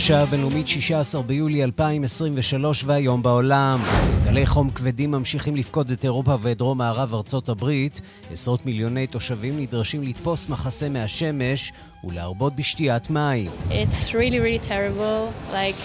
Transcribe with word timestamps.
השעה 0.00 0.22
הבינלאומית 0.22 0.68
16 0.68 1.22
ביולי 1.22 1.64
2023 1.64 2.84
והיום 2.86 3.22
בעולם. 3.22 3.80
גלי 4.24 4.46
חום 4.46 4.70
כבדים 4.70 5.10
ממשיכים 5.10 5.56
לפקוד 5.56 5.90
את 5.90 6.04
אירופה 6.04 6.36
ואת 6.40 6.58
דרום 6.58 6.78
מערב 6.78 7.14
ארצות 7.14 7.48
הברית. 7.48 8.00
עשרות 8.30 8.66
מיליוני 8.66 9.06
תושבים 9.06 9.60
נדרשים 9.60 10.02
לתפוס 10.02 10.48
מחסה 10.48 10.88
מהשמש 10.88 11.72
ולהרבות 12.04 12.56
בשתיית 12.56 13.10
מים. 13.10 13.50
It's 13.68 14.12
really 14.12 14.38
really 14.38 14.68
terrible. 14.68 15.52
Like 15.52 15.80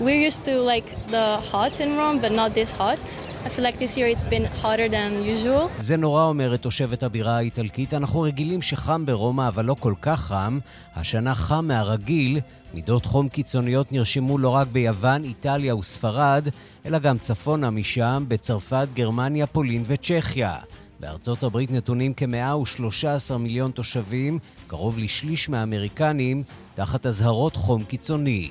we're 0.00 0.30
used 0.30 0.44
to 0.44 0.54
like 0.72 1.10
the 1.10 1.52
hot 1.52 1.80
in 1.80 1.96
Rome, 1.96 2.18
but 2.22 2.32
not 2.32 2.54
this 2.54 2.72
hot. 2.80 3.04
I 3.44 3.48
feel 3.48 3.64
like 3.64 3.78
this 3.78 3.96
year 3.98 4.06
it's 4.06 4.24
been 4.24 4.46
hotter 4.62 4.88
than 4.88 5.12
usual. 5.44 5.68
זה 5.76 5.96
נורא, 5.96 6.24
אומרת 6.24 6.62
תושבת 6.62 7.02
הבירה 7.02 7.36
האיטלקית. 7.36 7.94
אנחנו 7.94 8.20
רגילים 8.20 8.62
שחם 8.62 9.06
ברומא, 9.06 9.48
אבל 9.48 9.64
לא 9.64 9.76
כל 9.80 9.94
כך 10.02 10.20
חם. 10.20 10.58
השנה 10.94 11.34
חם 11.34 11.64
מהרגיל. 11.68 12.40
מידות 12.74 13.06
חום 13.06 13.28
קיצוניות 13.28 13.92
נרשמו 13.92 14.38
לא 14.38 14.48
רק 14.48 14.68
ביוון, 14.72 15.24
איטליה 15.24 15.76
וספרד, 15.76 16.48
אלא 16.86 16.98
גם 16.98 17.18
צפונה 17.18 17.70
משם, 17.70 18.24
בצרפת, 18.28 18.88
גרמניה, 18.94 19.46
פולין 19.46 19.82
וצ'כיה. 19.86 20.56
בארצות 21.00 21.42
הברית 21.42 21.70
נתונים 21.70 22.12
כ-113 22.16 23.36
מיליון 23.38 23.70
תושבים, 23.70 24.38
קרוב 24.66 24.98
לשליש 24.98 25.48
מהאמריקנים, 25.48 26.42
תחת 26.74 27.06
אזהרות 27.06 27.56
חום 27.56 27.84
קיצוני. 27.84 28.50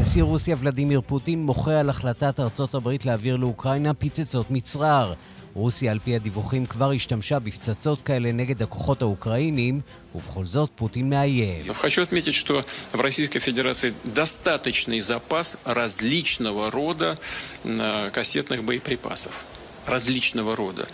נשיא 0.00 0.22
רוסיה 0.22 0.56
ולדימיר 0.60 1.00
פוטין 1.06 1.46
מוחה 1.46 1.80
על 1.80 1.90
החלטת 1.90 2.40
ארצות 2.40 2.74
הברית 2.74 3.06
להעביר 3.06 3.36
לאוקראינה 3.36 3.94
פצצות 3.94 4.50
מצרר. 4.50 5.14
רוסיה, 5.53 5.91
על 5.91 5.99
פי 5.99 6.15
הדיווחים, 6.15 6.65
כבר 6.65 6.91
השתמשה 6.91 7.39
בפצצות 7.39 8.01
כאלה 8.01 8.31
נגד 8.31 8.61
הכוחות 8.61 9.01
האוקראינים, 9.01 9.81
ובכל 10.15 10.45
זאת 10.45 10.69
פוטין 10.75 11.09
מאיים. 11.09 11.61
Хочу 11.73 12.01
отметить, 12.01 12.35
что 12.35 12.63
в 12.93 13.01
Российской 13.01 13.39
Федерации 13.39 13.93
достаточный 14.03 14.99
запас 14.99 15.57
различного 15.65 16.71
рода 16.71 17.17
э, 17.63 18.09
кассетных 18.11 18.63
боеприпасов. 18.63 19.45
Различного 19.87 20.55
рода. 20.55 20.87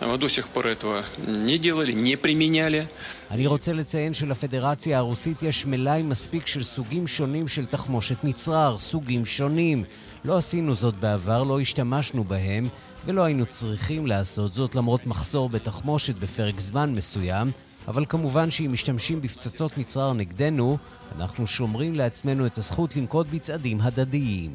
Мы 0.00 0.18
до 0.18 0.28
сих 0.28 0.48
пор 0.48 0.66
этого 0.66 1.04
не 1.26 1.58
делали, 1.58 1.92
не 1.92 2.16
применяли. 2.16 2.86
אני 3.30 3.46
רוצה 3.46 3.72
לציין 3.72 4.14
שלפדרציה 4.14 4.98
הרוסית 4.98 5.42
יש 5.42 5.66
מלאי 5.66 6.02
מספיק 6.02 6.46
של 6.46 6.62
סוגים 6.62 7.06
שונים 7.06 7.48
של 7.48 7.66
תחמושת 7.66 8.24
מצרר, 8.24 8.78
סוגים 8.78 9.24
שונים. 9.24 9.84
לא 10.24 10.38
עשינו 10.38 10.74
זאת 10.74 10.94
בעבר, 10.94 11.42
לא 11.42 11.60
השתמשנו 11.60 12.24
בהם, 12.24 12.68
ולא 13.05 13.23
היינו 13.23 13.45
צריכים 13.45 14.07
לעשות 14.07 14.53
זאת 14.53 14.75
למרות 14.75 15.05
מחסור 15.07 15.49
בתחמושת 15.49 16.15
בפרק 16.15 16.59
זמן 16.59 16.93
מסוים, 16.95 17.51
אבל 17.87 18.05
כמובן 18.05 18.51
שאם 18.51 18.71
משתמשים 18.71 19.21
בפצצות 19.21 19.77
מצרר 19.77 20.13
נגדנו, 20.13 20.77
אנחנו 21.17 21.47
שומרים 21.47 21.95
לעצמנו 21.95 22.45
את 22.45 22.57
הזכות 22.57 22.95
לנקוט 22.95 23.27
בצעדים 23.31 23.81
הדדיים. 23.81 24.51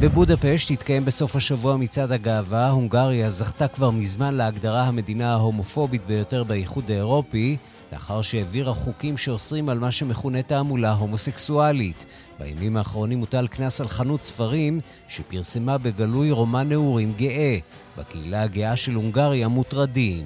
בבודפשט 0.00 0.70
התקיים 0.70 1.04
בסוף 1.04 1.36
השבוע 1.36 1.76
מצעד 1.76 2.12
הגאווה, 2.12 2.70
הונגריה 2.70 3.30
זכתה 3.30 3.68
כבר 3.68 3.90
מזמן 3.90 4.34
להגדרה 4.34 4.82
המדינה 4.82 5.32
ההומופובית 5.32 6.06
ביותר 6.06 6.44
באיחוד 6.44 6.90
האירופי, 6.90 7.56
לאחר 7.92 8.22
שהעבירה 8.22 8.74
חוקים 8.74 9.16
שאוסרים 9.16 9.68
על 9.68 9.78
מה 9.78 9.92
שמכונה 9.92 10.42
תעמולה 10.42 10.92
הומוסקסואלית. 10.92 12.06
בימים 12.40 12.76
האחרונים 12.76 13.18
הוטל 13.18 13.46
קנס 13.46 13.80
על 13.80 13.88
חנות 13.88 14.22
ספרים 14.22 14.80
שפרסמה 15.08 15.78
בגלוי 15.78 16.30
רומן 16.30 16.68
נעורים 16.68 17.12
גאה. 17.16 17.58
בקהילה 17.98 18.42
הגאה 18.42 18.76
של 18.76 18.94
הונגריה 18.94 19.48
מוטרדים. 19.48 20.24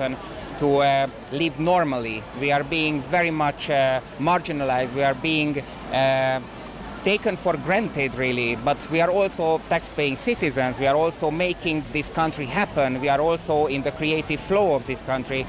Um, 0.00 0.16
to 0.58 0.68
uh, 0.80 1.08
live 1.32 1.58
normally. 1.58 2.22
We 2.40 2.52
are 2.52 2.62
being 2.62 3.02
very 3.16 3.30
much 3.44 3.70
uh, 3.70 4.00
marginalized. 4.20 4.92
We 4.94 5.02
are 5.02 5.18
being 5.30 5.52
uh, 5.58 6.40
taken 7.04 7.36
for 7.36 7.54
granted, 7.66 8.10
really. 8.14 8.56
But 8.68 8.78
we 8.92 9.00
are 9.00 9.10
also 9.10 9.60
tax-paying 9.68 10.16
citizens. 10.16 10.78
We 10.78 10.86
are 10.86 10.98
also 11.04 11.30
making 11.30 11.76
this 11.92 12.08
country 12.10 12.46
happen. 12.46 13.00
We 13.00 13.08
are 13.08 13.22
also 13.28 13.66
in 13.66 13.82
the 13.82 13.92
creative 14.00 14.40
flow 14.48 14.66
of 14.74 14.82
this 14.90 15.02
country. 15.02 15.42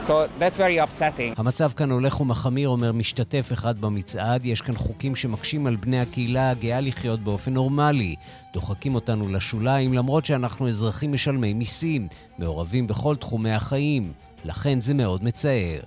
So 0.00 0.28
that's 0.38 0.56
very 0.56 0.78
upsetting. 0.78 1.34
המצב 1.36 1.72
כאן 1.72 1.90
הולך 1.90 2.20
ומחמיר, 2.20 2.68
אומר 2.68 2.92
משתתף 2.92 3.50
אחד 3.52 3.80
במצעד. 3.80 4.46
יש 4.46 4.60
כאן 4.60 4.76
חוקים 4.76 5.16
שמקשים 5.16 5.66
על 5.66 5.76
בני 5.76 6.00
הקהילה 6.00 6.50
הגאה 6.50 6.80
לחיות 6.80 7.20
באופן 7.20 7.52
נורמלי. 7.52 8.14
דוחקים 8.52 8.94
אותנו 8.94 9.28
לשוליים, 9.28 9.92
למרות 9.92 10.24
שאנחנו 10.26 10.68
אזרחים 10.68 11.12
משלמי 11.12 11.52
מיסים, 11.52 12.08
מעורבים 12.38 12.86
בכל 12.86 13.16
תחומי 13.16 13.50
החיים. 13.50 14.12
לכן 14.44 14.80
זה 14.80 14.94
מאוד 14.94 15.24
מצער. 15.24 15.80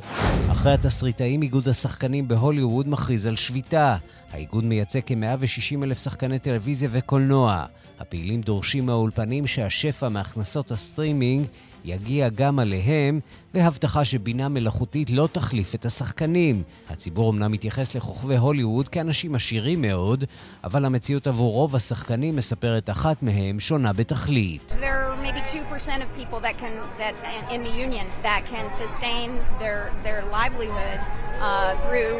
אחרי 0.52 0.74
התסריטאים, 0.74 1.42
איגוד 1.42 1.68
השחקנים 1.68 2.28
בהוליווד 2.28 2.90
מכריז 2.90 3.26
על 3.26 3.36
שביתה. 3.36 3.98
האיגוד 4.32 4.66
מייצג 4.66 5.00
כ-160 5.06 5.84
אלף 5.84 6.00
שחקני 6.04 6.40
טלוויזיה 6.40 6.90
וקולנוע. 6.92 7.66
הפעילים 8.00 8.42
דורשים 8.42 8.86
מהאולפנים 8.86 9.48
שהשפע 9.48 10.10
מהכנסות 10.10 10.72
הסטרימינג 10.72 11.46
יגיע 11.86 12.30
גם 12.30 12.60
עליהם, 12.60 13.20
והבטחה 13.54 14.06
שבינה 14.06 14.50
מלאכותית 14.50 15.10
לא 15.10 15.28
תחליף 15.32 15.76
את 15.76 15.86
השחקנים. 15.86 16.64
הציבור 16.90 17.32
אמנם 17.32 17.52
מתייחס 17.52 17.96
לכוכבי 17.96 18.38
הוליווד 18.38 18.88
כאנשים 18.88 19.36
עשירים 19.36 19.82
מאוד, 19.82 20.24
אבל 20.64 20.86
המציאות 20.86 21.28
עבור 21.28 21.54
רוב 21.54 21.76
השחקנים, 21.76 22.36
מספרת 22.36 22.90
אחת 22.90 23.24
מהם, 23.24 23.60
שונה 23.60 23.94
בתכלית. 23.94 24.76
There 24.80 24.84
are 24.84 25.16
maybe 25.24 25.42
2% 25.42 26.02
of 26.04 26.08
people 26.22 26.40
that 26.40 26.58
can, 26.58 26.74
that 26.98 27.16
in 27.56 27.64
the 27.64 27.76
union, 27.86 28.06
that 28.24 28.42
can 28.52 28.66
sustain 28.82 29.30
their, 29.60 29.92
their 30.04 30.22
livelihood 30.38 31.00
uh, 31.40 31.76
through 31.86 32.14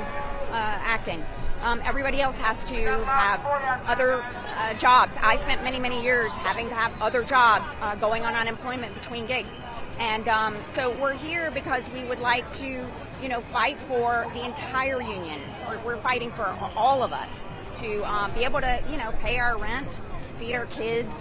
uh, 0.52 0.94
acting. 0.96 1.22
Um, 1.64 1.80
everybody 1.86 2.20
else 2.20 2.38
has 2.40 2.62
to 2.66 2.76
have 3.06 3.42
other 3.88 4.22
uh, 4.22 4.74
jobs. 4.74 5.16
I 5.22 5.38
spent 5.38 5.64
many, 5.64 5.80
many 5.80 6.04
years 6.04 6.30
having 6.34 6.68
to 6.68 6.76
have 6.76 6.94
other 7.02 7.24
jobs, 7.24 7.74
uh, 7.80 7.96
going 7.96 8.26
on 8.26 8.34
unemployment 8.36 8.94
between 8.96 9.26
gigs. 9.26 9.54
And 9.98 10.28
um, 10.28 10.58
so 10.68 10.92
we're 10.92 11.14
here 11.14 11.52
because 11.52 11.90
we 11.92 12.04
would 12.04 12.20
like 12.20 12.52
to, 12.56 12.86
you 13.22 13.30
know, 13.30 13.40
fight 13.40 13.80
for 13.80 14.30
the 14.34 14.44
entire 14.44 15.02
union. 15.02 15.40
We're, 15.70 15.80
we're 15.86 15.98
fighting 15.98 16.34
for 16.34 16.48
all 16.76 17.02
of 17.02 17.14
us 17.14 17.48
to 17.76 18.04
um, 18.12 18.30
be 18.34 18.44
able 18.44 18.60
to, 18.60 18.84
you 18.92 18.98
know, 18.98 19.14
pay 19.22 19.40
our 19.40 19.58
rent, 19.58 20.02
feed 20.44 20.56
our 20.62 20.70
kids, 20.82 21.14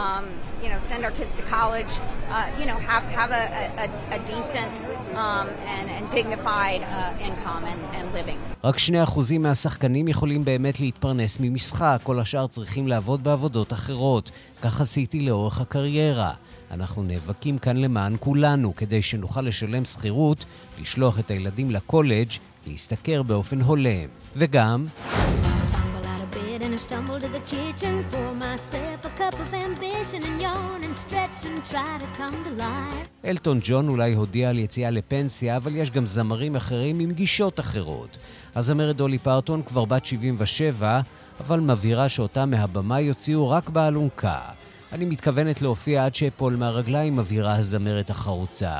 um, 0.00 0.24
you 0.62 0.68
know, 0.72 0.80
send 0.90 1.00
our 1.06 1.14
kids 1.18 1.32
to 1.38 1.42
college, 1.56 1.92
uh, 1.98 2.58
you 2.58 2.66
know, 2.68 2.78
have, 2.90 3.04
have 3.20 3.30
a, 3.42 3.44
a, 3.84 3.86
a 4.16 4.18
decent 4.32 4.74
um, 5.24 5.46
and, 5.74 5.86
and 5.96 6.04
dignified 6.18 6.82
uh, 6.82 7.28
income 7.28 7.62
and, 7.72 7.80
and 7.96 8.06
living. 8.14 8.38
רק 8.64 8.76
2% 8.76 9.38
מהשחקנים 9.38 10.08
יכולים 10.08 10.44
באמת 10.44 10.80
להתפרנס 10.80 11.36
ממשחק, 11.40 12.00
כל 12.02 12.20
השאר 12.20 12.46
צריכים 12.46 12.88
לעבוד 12.88 13.24
בעבודות 13.24 13.72
אחרות. 13.72 14.30
כך 14.62 14.80
עשיתי 14.80 15.20
לאורך 15.20 15.60
הקריירה. 15.60 16.32
אנחנו 16.70 17.02
נאבקים 17.02 17.58
כאן 17.58 17.76
למען 17.76 18.16
כולנו, 18.20 18.76
כדי 18.76 19.02
שנוכל 19.02 19.40
לשלם 19.40 19.84
שכירות, 19.84 20.44
לשלוח 20.80 21.18
את 21.18 21.30
הילדים 21.30 21.70
לקולג', 21.70 22.30
להשתכר 22.66 23.22
באופן 23.22 23.60
הולם. 23.60 24.08
וגם... 24.36 24.86
Stumble 26.80 27.20
to 27.20 27.28
the 27.28 27.40
kitchen. 27.40 28.19
Pour 28.50 28.56
myself 28.56 29.04
a 29.04 29.12
cup 29.20 29.36
of 29.44 29.54
ambition 29.54 30.20
and 30.28 30.42
yawn 30.42 30.80
and 30.86 30.94
stretch 31.04 31.40
and 31.48 31.58
try 31.72 31.92
to 32.02 32.08
come 32.18 32.36
to 32.44 32.62
life. 32.62 33.08
אלטון 33.24 33.60
ג'ון 33.62 33.88
אולי 33.88 34.14
הודיע 34.14 34.50
על 34.50 34.58
יציאה 34.58 34.90
לפנסיה, 34.90 35.56
אבל 35.56 35.76
יש 35.76 35.90
גם 35.90 36.06
זמרים 36.06 36.56
אחרים 36.56 37.00
עם 37.00 37.12
גישות 37.12 37.60
אחרות. 37.60 38.18
הזמרת 38.54 38.96
דולי 38.96 39.18
פרטון 39.18 39.62
כבר 39.62 39.84
בת 39.84 40.04
77, 40.04 41.00
אבל 41.40 41.60
מבהירה 41.60 42.08
שאותה 42.08 42.46
מהבמה 42.46 43.00
יוציאו 43.00 43.50
רק 43.50 43.68
באלונקה. 43.68 44.40
אני 44.92 45.04
מתכוונת 45.04 45.62
להופיע 45.62 46.04
עד 46.04 46.14
שאפול 46.14 46.56
מהרגליים, 46.56 47.16
מבהירה 47.16 47.56
הזמרת 47.56 48.10
החרוצה. 48.10 48.72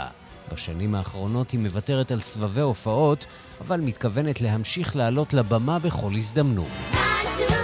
בשנים 0.53 0.95
האחרונות 0.95 1.51
היא 1.51 1.61
מוותרת 1.61 2.11
על 2.11 2.21
סבבי 2.21 2.61
הופעות, 2.61 3.27
אבל 3.61 3.81
מתכוונת 3.81 4.41
להמשיך 4.41 4.97
לעלות 4.97 5.35
לבמה 5.35 5.79
בכל 5.79 6.13
הזדמנות. 6.17 6.69
Nine 6.93 6.99
to 7.39 7.61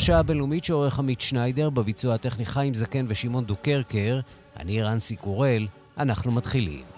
השעה 0.00 0.18
הבינלאומית 0.18 0.64
שעורך 0.64 0.98
עמית 0.98 1.20
שניידר, 1.20 1.70
בביצוע 1.70 2.14
הטכני 2.14 2.44
חיים 2.44 2.74
זקן 2.74 3.04
ושמעון 3.08 3.44
דוקרקר. 3.44 4.20
אני 4.56 4.82
רנסי 4.82 5.16
קורל, 5.16 5.66
אנחנו 5.98 6.32
מתחילים. 6.32 6.89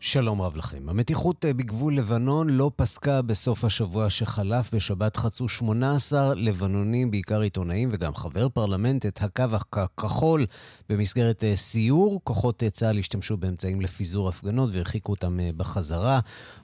שלום 0.00 0.42
רב 0.42 0.56
לכם. 0.56 0.88
המתיחות 0.88 1.44
אה, 1.44 1.54
בגבול 1.54 1.96
לבנון 1.96 2.50
לא 2.50 2.70
פסקה 2.76 3.22
בסוף 3.22 3.64
השבוע 3.64 4.10
שחלף. 4.10 4.74
בשבת 4.74 5.16
חצו 5.16 5.48
18 5.48 6.34
לבנונים, 6.34 7.10
בעיקר 7.10 7.40
עיתונאים 7.40 7.88
וגם 7.92 8.14
חבר 8.14 8.48
פרלמנט, 8.48 9.06
את 9.06 9.22
הקו 9.22 9.44
הכחול 9.72 10.46
במסגרת 10.88 11.44
אה, 11.44 11.56
סיור. 11.56 12.20
כוחות 12.24 12.62
אה, 12.62 12.70
צה"ל 12.70 12.98
השתמשו 12.98 13.36
באמצעים 13.36 13.80
לפיזור 13.80 14.28
הפגנות 14.28 14.70
והרחיקו 14.72 15.12
אותם 15.12 15.38
בחזרה. 15.56 16.20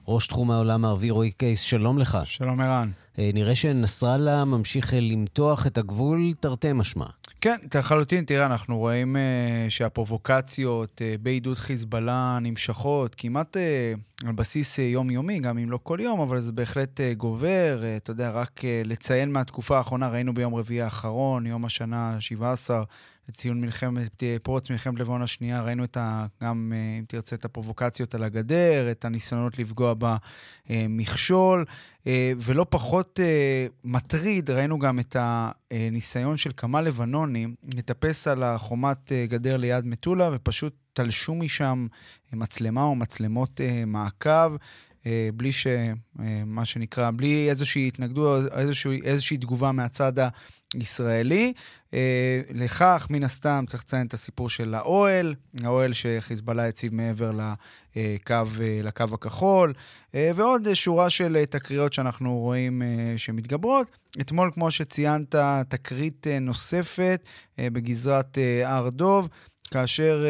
ראש 0.07 0.27
תחום 0.27 0.51
העולם 0.51 0.85
הערבי 0.85 1.09
רועי 1.09 1.31
קייס, 1.31 1.61
שלום 1.61 1.99
לך. 1.99 2.17
שלום 2.23 2.61
ערן. 2.61 2.91
נראה 3.17 3.55
שנסראללה 3.55 4.45
ממשיך 4.45 4.93
למתוח 5.01 5.67
את 5.67 5.77
הגבול 5.77 6.33
תרתי 6.39 6.73
משמע. 6.73 7.05
כן, 7.41 7.55
לחלוטין. 7.75 8.25
תראה, 8.25 8.45
אנחנו 8.45 8.77
רואים 8.77 9.15
שהפרובוקציות 9.69 11.01
בעידוד 11.21 11.57
חיזבאללה 11.57 12.39
נמשכות 12.41 13.15
כמעט 13.25 13.57
uh, 13.57 14.27
על 14.27 14.31
בסיס 14.31 14.79
uh, 14.79 14.81
יומיומי, 14.81 15.39
גם 15.39 15.57
אם 15.57 15.71
לא 15.71 15.79
כל 15.83 15.97
יום, 16.01 16.19
אבל 16.19 16.39
זה 16.39 16.51
בהחלט 16.51 16.99
uh, 16.99 17.15
גובר. 17.17 17.83
אתה 17.97 18.11
יודע, 18.11 18.29
רק 18.31 18.61
לציין 18.85 19.31
מהתקופה 19.31 19.77
האחרונה, 19.77 20.09
ראינו 20.09 20.33
ביום 20.33 20.55
רביעי 20.55 20.81
האחרון, 20.81 21.45
יום 21.45 21.65
השנה 21.65 22.09
ה-17, 22.09 22.69
לציון 23.29 23.61
מלחמת, 23.61 24.23
פרוץ 24.43 24.69
מלחמת 24.69 24.99
לבנון 24.99 25.21
השנייה, 25.21 25.63
ראינו 25.63 25.83
את 25.83 25.97
ה, 25.97 26.25
גם, 26.43 26.73
אם 26.99 27.03
תרצה, 27.07 27.35
את 27.35 27.45
הפרובוקציות 27.45 28.15
על 28.15 28.23
הגדר, 28.23 28.91
את 28.91 29.05
הניסיונות 29.05 29.59
לפגוע 29.59 29.93
במכשול, 30.69 31.65
ולא 32.39 32.65
פחות 32.69 33.19
מטריד, 33.83 34.49
ראינו 34.49 34.79
גם 34.79 34.99
את 34.99 35.15
הניסיון 35.19 36.37
של 36.37 36.51
כמה 36.57 36.81
לבנונים 36.81 37.55
לטפס 37.75 38.27
על 38.27 38.43
החומת 38.43 39.11
גדר 39.29 39.57
ליד 39.57 39.85
מטולה, 39.85 40.29
ופשוט 40.33 40.75
תלשו 40.93 41.35
משם 41.35 41.87
מצלמה 42.33 42.83
או 42.83 42.95
מצלמות 42.95 43.61
מעקב. 43.87 44.55
בלי 45.33 45.51
ש... 45.51 45.67
מה 46.45 46.65
שנקרא, 46.65 47.11
בלי 47.15 47.49
איזושהי 47.49 47.87
התנגדות, 47.87 48.51
איזושהי, 48.51 49.01
איזושהי 49.03 49.37
תגובה 49.37 49.71
מהצד 49.71 50.13
ישראלי. 50.81 51.53
אה, 51.95 52.41
לכך, 52.53 53.07
מן 53.09 53.23
הסתם, 53.23 53.63
צריך 53.67 53.83
לציין 53.83 54.07
את 54.07 54.13
הסיפור 54.13 54.49
של 54.49 54.75
האוהל, 54.75 55.35
האוהל 55.63 55.93
שחיזבאללה 55.93 56.67
הציב 56.67 56.93
מעבר 56.93 57.31
לקו, 57.31 58.33
אה, 58.33 58.79
לקו 58.83 59.03
הכחול, 59.13 59.73
אה, 60.15 60.31
ועוד 60.35 60.73
שורה 60.73 61.09
של 61.09 61.45
תקריות 61.49 61.93
שאנחנו 61.93 62.37
רואים 62.37 62.81
שמתגברות. 63.17 63.87
אתמול, 64.21 64.51
כמו 64.53 64.71
שציינת, 64.71 65.35
תקרית 65.69 66.27
נוספת 66.41 67.23
בגזרת 67.59 68.37
הר 68.65 68.89
דוב. 68.89 69.29
כאשר 69.71 70.25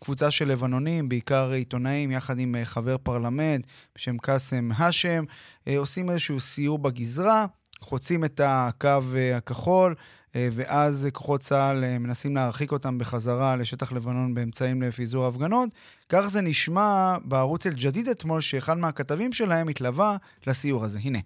קבוצה 0.00 0.30
של 0.30 0.48
לבנונים, 0.48 1.08
בעיקר 1.08 1.50
עיתונאים, 1.50 2.10
יחד 2.10 2.38
עם 2.38 2.54
חבר 2.64 2.96
פרלמנט 2.98 3.66
בשם 3.96 4.18
קאסם 4.18 4.70
האשם, 4.74 5.24
עושים 5.76 6.10
איזשהו 6.10 6.40
סיור 6.40 6.78
בגזרה. 6.78 7.46
חוצים 7.80 8.24
את 8.24 8.40
הקו 8.44 9.00
אה, 9.16 9.36
הכחול, 9.36 9.94
אה, 10.36 10.48
ואז 10.52 11.08
כוחות 11.12 11.40
צה"ל 11.40 11.84
אה, 11.84 11.98
מנסים 11.98 12.36
להרחיק 12.36 12.72
אותם 12.72 12.98
בחזרה 12.98 13.56
לשטח 13.56 13.92
לבנון 13.92 14.34
באמצעים 14.34 14.82
לפיזור 14.82 15.26
הפגנות. 15.26 15.68
כך 16.08 16.20
זה 16.20 16.40
נשמע 16.40 17.16
בערוץ 17.24 17.66
אל-ג'דיד 17.66 18.08
אתמול, 18.08 18.40
שאחד 18.40 18.78
מהכתבים 18.78 19.32
שלהם 19.32 19.68
התלווה 19.68 20.16
לסיור 20.46 20.84
הזה. 20.84 20.98
הנה. 21.02 21.18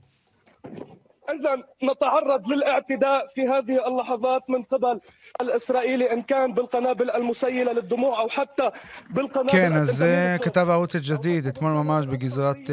إذا 1.30 1.56
نتعرض 1.92 2.48
للاعتداء 2.48 3.27
في 3.36 3.42
هذه 3.42 3.88
اللحظات 3.88 4.42
من 4.50 4.63
قبل 4.63 5.00
الإسرائيلي 5.42 6.13
إن 6.13 6.21
كان 6.21 6.54
بالقنابل 6.54 7.12
المسيلة 7.12 7.71
للدموع 7.71 8.21
أو 8.21 8.30
حتى 8.30 8.69
بالقنابل... 9.10 9.51
כן, 9.51 9.74
אז 9.74 9.89
זה 9.89 10.38
כתב 10.42 10.69
הערוץ 10.69 10.95
אל-ג'דיד 10.95 11.48
אתמול 11.48 11.71
ממש 11.71 12.06
בגזרת 12.06 12.69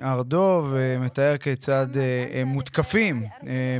הר 0.00 0.22
דוב, 0.22 0.74
מתאר 1.00 1.36
כיצד 1.36 1.86
הם 2.34 2.48
מותקפים 2.48 3.26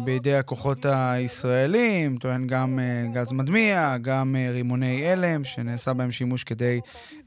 בידי 0.04 0.34
הכוחות 0.34 0.86
הישראלים, 0.88 2.16
טוען 2.16 2.46
גם 2.46 2.78
גז 3.12 3.32
מדמיע, 3.32 3.96
גם 4.02 4.36
רימוני 4.50 5.08
הלם, 5.08 5.44
שנעשה 5.44 5.92
בהם 5.92 6.10
שימוש 6.10 6.44
כדי 6.44 6.80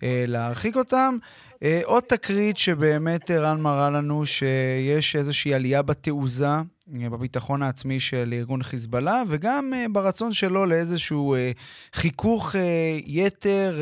להרחיק 0.04 0.75
אותם. 0.75 1.18
אה, 1.62 1.81
עוד 1.85 2.03
תקרית 2.03 2.59
שבאמת 2.59 3.31
רן 3.31 3.61
מראה 3.61 3.91
לנו 3.91 4.27
שיש 4.27 5.17
איזושהי 5.17 5.55
עלייה 5.55 5.83
בתעוזה, 5.83 6.49
אה, 6.49 6.62
בביטחון 7.11 7.62
העצמי 7.62 8.01
של 8.01 8.35
ארגון 8.37 8.62
חיזבאללה, 8.62 9.23
וגם 9.29 9.73
אה, 9.75 9.85
ברצון 9.93 10.33
שלו 10.33 10.67
לאיזשהו 10.67 11.37
חיכוך 11.95 12.55
יתר 13.07 13.75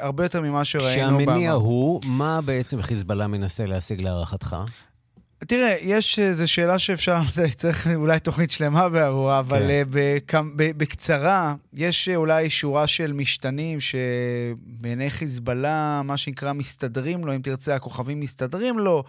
הרבה 0.00 0.24
יותר 0.24 0.40
ממה 0.40 0.64
שראינו. 0.64 1.20
שהמניע 1.20 1.52
הוא, 1.52 2.00
מה 2.04 2.40
בעצם 2.40 2.82
חיזבאללה 2.82 3.26
מנסה 3.26 3.66
להשיג 3.66 4.02
להערכתך? 4.02 4.56
תראה, 5.46 5.76
יש, 5.80 6.18
זו 6.32 6.48
שאלה 6.52 6.78
שאפשר, 6.78 7.20
צריך 7.56 7.86
אולי 7.94 8.20
תוכנית 8.20 8.50
שלמה 8.50 8.88
בעבורה, 8.88 9.38
אבל 9.38 9.62
כן. 10.26 10.42
בקצרה, 10.56 11.54
יש 11.74 12.08
אולי 12.08 12.50
שורה 12.50 12.86
של 12.86 13.12
משתנים 13.12 13.78
שבעיני 13.80 15.10
חיזבאללה, 15.10 16.02
מה 16.04 16.16
שנקרא, 16.16 16.52
מסתדרים 16.52 17.24
לו, 17.24 17.34
אם 17.34 17.40
תרצה, 17.42 17.74
הכוכבים 17.74 18.20
מסתדרים 18.20 18.78
לו. 18.78 19.04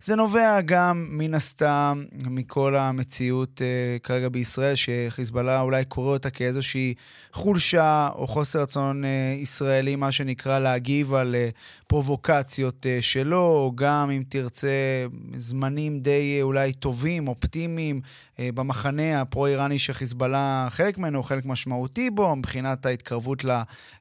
זה 0.00 0.16
נובע 0.16 0.60
גם, 0.60 1.06
מן 1.10 1.34
הסתם, 1.34 2.04
מכל 2.26 2.76
המציאות 2.76 3.60
uh, 3.60 4.02
כרגע 4.02 4.28
בישראל, 4.28 4.74
שחיזבאללה 4.74 5.60
אולי 5.60 5.84
קורא 5.84 6.12
אותה 6.12 6.30
כאיזושהי 6.30 6.94
חולשה 7.32 8.08
או 8.14 8.26
חוסר 8.26 8.62
רצון 8.62 9.04
uh, 9.04 9.06
ישראלי, 9.42 9.96
מה 9.96 10.12
שנקרא, 10.12 10.58
להגיב 10.58 11.14
על 11.14 11.34
uh, 11.34 11.54
פרובוקציות 11.86 12.86
uh, 12.86 13.02
שלו, 13.02 13.40
או 13.40 13.72
גם, 13.74 14.10
אם 14.10 14.22
תרצה, 14.28 15.06
זמנים 15.36 16.00
די 16.00 16.38
uh, 16.40 16.42
אולי 16.42 16.72
טובים, 16.72 17.28
אופטימיים, 17.28 18.00
uh, 18.00 18.40
במחנה 18.54 19.20
הפרו-איראני 19.20 19.78
שחיזבאללה 19.78 20.68
חלק 20.70 20.98
ממנו, 20.98 21.22
חלק 21.22 21.44
משמעותי 21.44 22.10
בו, 22.10 22.36
מבחינת 22.36 22.86
ההתקרבות 22.86 23.44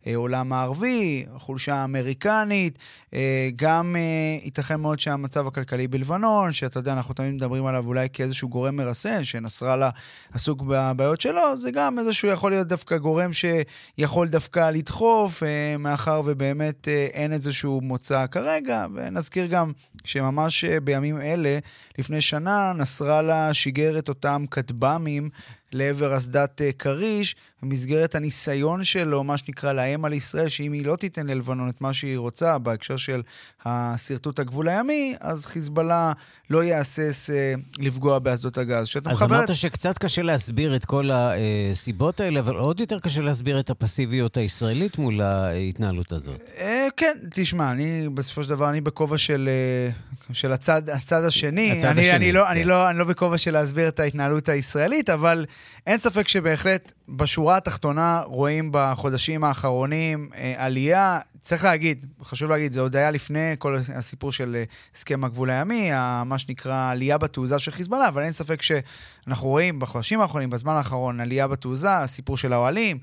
לעולם 0.06 0.54
הערבי, 0.54 1.26
החולשה 1.36 1.76
האמריקנית, 1.76 2.78
uh, 3.10 3.14
גם 3.56 3.96
uh, 3.96 4.46
ייתכן 4.46 4.80
מאוד 4.80 5.00
שהמצב 5.00 5.48
הכלכלי 5.48 5.87
בלבנון, 5.88 6.52
שאתה 6.52 6.80
יודע, 6.80 6.94
אנחנו 6.94 7.14
תמיד 7.14 7.34
מדברים 7.34 7.66
עליו 7.66 7.86
אולי 7.86 8.08
כאיזשהו 8.14 8.50
גורם 8.50 8.76
מרסן, 8.76 9.24
שנסראללה 9.24 9.90
עסוק 10.34 10.62
בבעיות 10.62 11.22
שלו, 11.22 11.58
זה 11.58 11.72
גם 11.72 12.00
איזשהו 12.00 12.28
יכול 12.28 12.52
להיות 12.52 12.68
דווקא 12.68 12.98
גורם 12.98 13.32
שיכול 13.34 14.28
דווקא 14.28 14.70
לדחוף, 14.70 15.44
אה, 15.44 15.78
מאחר 15.80 16.22
ובאמת 16.26 16.88
אה, 16.88 17.08
אין 17.14 17.34
איזשהו 17.34 17.82
מוצא 17.82 18.28
כרגע. 18.28 18.86
ונזכיר 18.96 19.46
גם 19.46 19.72
שממש 20.04 20.64
אה, 20.64 20.80
בימים 20.80 21.22
אלה, 21.22 21.60
לפני 21.98 22.22
שנה, 22.22 22.74
נסראללה 22.74 23.54
שיגר 23.54 24.00
את 24.00 24.10
אותם 24.10 24.46
כטב"מים 24.52 25.30
לעבר 25.72 26.18
אסדת 26.18 26.62
כריש, 26.80 27.36
במסגרת 27.64 28.16
הניסיון 28.16 28.84
שלו, 28.84 29.24
מה 29.24 29.38
שנקרא, 29.38 29.74
לאיים 29.74 30.06
על 30.06 30.14
ישראל, 30.14 30.48
שאם 30.48 30.72
היא 30.72 30.86
לא 30.86 30.96
תיתן 30.96 31.28
ללבנון 31.28 31.70
את 31.70 31.82
מה 31.82 31.94
שהיא 31.94 32.18
רוצה 32.18 32.58
בהקשר 32.58 32.98
של 32.98 33.22
השרטוט 33.66 34.40
הגבול 34.40 34.70
הימי, 34.70 35.16
אז 35.20 35.46
חיזבאללה 35.46 36.14
לא 36.50 36.64
יהסס 36.64 37.30
אה, 37.30 37.54
לפגוע 37.80 38.20
באסדות 38.20 38.58
הגז. 38.58 38.88
אז 39.06 39.14
מחבר... 39.14 39.36
אמרת 39.36 39.56
שקצת 39.56 39.98
קשה 39.98 40.22
להסביר 40.22 40.76
את 40.76 40.86
כל 40.86 41.10
הסיבות 41.14 42.20
האלה, 42.20 42.40
אבל 42.40 42.56
עוד 42.56 42.80
יותר 42.80 43.00
קשה 43.00 43.22
להסביר 43.22 43.60
את 43.60 43.70
הפסיביות 43.70 44.38
הישראלית 44.38 44.98
מול 44.98 45.22
ההתנהלות 45.22 46.12
הזאת. 46.12 46.42
אה, 46.58 46.88
כן, 46.98 47.18
תשמע, 47.32 47.72
אני 47.72 48.10
בסופו 48.14 48.44
של 48.44 48.50
דבר, 48.50 48.70
אני 48.70 48.82
בכובע 48.82 49.18
של, 49.18 49.50
אה, 49.52 50.34
של 50.34 50.52
הצד, 50.54 50.90
הצד 50.90 51.24
השני. 51.24 51.72
הצד 51.72 51.88
אני, 51.88 52.02
השני, 52.02 52.16
אני 52.16 52.32
לא, 52.32 52.44
כן. 52.44 52.52
אני, 52.52 52.64
לא, 52.64 52.90
אני 52.90 53.00
לא 53.00 53.06
בכובע 53.06 53.38
של 53.38 53.52
להסביר 53.52 53.88
את 53.88 54.00
ההתנהלות 54.00 54.50
הישראלית, 54.50 55.10
אבל 55.10 55.46
אין 55.88 56.00
ספק 56.00 56.28
שבהחלט 56.28 56.92
בשורה 57.10 57.58
התחתונה 57.58 58.22
רואים 58.26 58.70
בחודשים 58.72 59.44
האחרונים 59.44 60.30
אה, 60.36 60.54
עלייה. 60.58 61.20
צריך 61.42 61.64
להגיד, 61.64 62.06
חשוב 62.24 62.50
להגיד, 62.50 62.72
זה 62.72 62.82
עוד 62.82 62.96
היה 62.96 63.12
לפני 63.12 63.56
כל 63.60 63.78
הסיפור 63.96 64.32
של 64.32 64.56
אה, 64.56 64.64
הסכם 64.96 65.24
הגבול 65.24 65.50
הימי, 65.50 65.90
מה 66.26 66.38
שנקרא 66.38 66.92
עלייה 66.92 67.18
בתעוזה 67.18 67.60
של 67.60 67.72
חיזבאללה, 67.72 68.08
אבל 68.08 68.24
אין 68.24 68.32
ספק 68.32 68.62
שאנחנו 68.62 69.48
רואים 69.48 69.80
בחודשים 69.80 70.22
האחרונים, 70.22 70.50
בזמן 70.50 70.74
האחרון, 70.74 71.20
עלייה 71.20 71.48
בתעוזה, 71.48 71.98
הסיפור 71.98 72.38
של 72.38 72.54
האוהלים, 72.54 73.00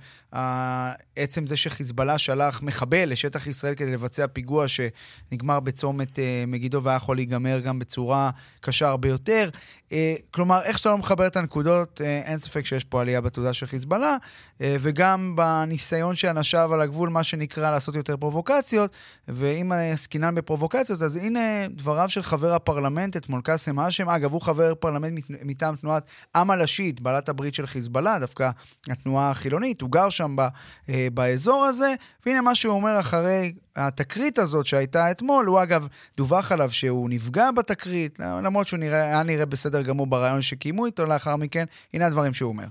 עצם 1.17 1.47
זה 1.47 1.57
שחיזבאללה 1.57 2.19
שלח 2.19 2.63
מחבל 2.63 3.11
לשטח 3.11 3.47
ישראל 3.47 3.75
כדי 3.75 3.93
לבצע 3.93 4.27
פיגוע 4.27 4.67
שנגמר 4.69 5.61
בצומת 5.61 6.19
אה, 6.19 6.45
מגידו 6.47 6.83
והיה 6.83 6.97
יכול 6.97 7.17
להיגמר 7.17 7.61
גם 7.61 7.79
בצורה 7.79 8.31
קשה 8.61 8.89
הרבה 8.89 9.09
יותר. 9.09 9.51
אה, 9.93 10.15
כלומר, 10.31 10.63
איך 10.63 10.79
שאתה 10.79 10.89
לא 10.89 10.99
מחבר 10.99 11.27
את 11.27 11.37
הנקודות, 11.37 12.01
אין 12.01 12.39
ספק 12.39 12.67
שיש 12.67 12.85
פה 12.85 13.01
עלייה 13.01 13.21
בתעוזה 13.21 13.53
של 13.53 13.67
חיזבאללה, 13.67 14.17
וגם 14.61 15.37
בניסיון 15.37 16.15
של 16.15 16.29
אנשיו 16.29 16.75
על 16.75 16.81
הגבול, 16.81 17.09
מה 17.09 17.25
שנקרא 17.25 17.71
לעשות 17.71 17.95
יותר 17.95 18.17
פרובוקציות, 18.24 18.92
ואם 19.28 19.72
עסקינן 19.94 20.36
בפרובוקציות, 20.36 21.02
אז 21.02 21.16
הנה 21.16 21.68
דבריו 21.68 22.10
של 22.10 22.22
חבר 22.22 22.54
הפרלמנט 22.54 23.18
אתמול, 23.18 23.42
קאסם 23.42 23.80
האשם. 23.80 24.10
אגב, 24.10 24.34
הוא 24.34 24.42
חבר 24.42 24.76
פרלמנט 24.76 25.24
מטעם 25.30 25.76
תנועת 25.76 26.04
עם 26.36 26.52
הלשית, 26.52 27.02
בעלת 27.02 27.30
הברית 27.30 27.54
של 27.54 27.66
חיזבאללה, 27.66 28.20
דווקא 28.20 28.50
התנועה 28.90 29.30
החילונית, 29.30 29.82
הוא 29.82 29.92
גר 29.92 30.10
שם 30.10 30.36
ב, 30.36 30.48
אה, 30.90 31.08
באזור 31.14 31.66
הזה, 31.66 31.94
והנה 32.26 32.42
מה 32.42 32.56
שהוא 32.56 32.74
אומר 32.74 33.00
אחרי 33.00 33.54
התקרית 33.76 34.40
הזאת 34.40 34.66
שהייתה 34.66 35.12
אתמול, 35.12 35.46
הוא 35.46 35.64
אגב, 35.64 35.88
דווח 36.18 36.52
עליו 36.52 36.72
שהוא 36.72 37.10
נפגע 37.10 37.52
בתקרית, 37.52 38.20
למרות 38.20 38.68
שהוא 38.68 38.80
נראה, 38.80 39.04
היה 39.04 39.24
נראה 39.24 39.46
בסדר 39.46 39.82
גמור 39.82 40.08
ברעיון 40.08 40.42
שקיימו 40.42 40.86
איתו 40.86 41.06
לאחר 41.06 41.36
מכן, 41.36 41.66
הנה 41.94 42.08
הדברים 42.08 42.34
שהוא 42.34 42.50
אומר. 42.50 42.66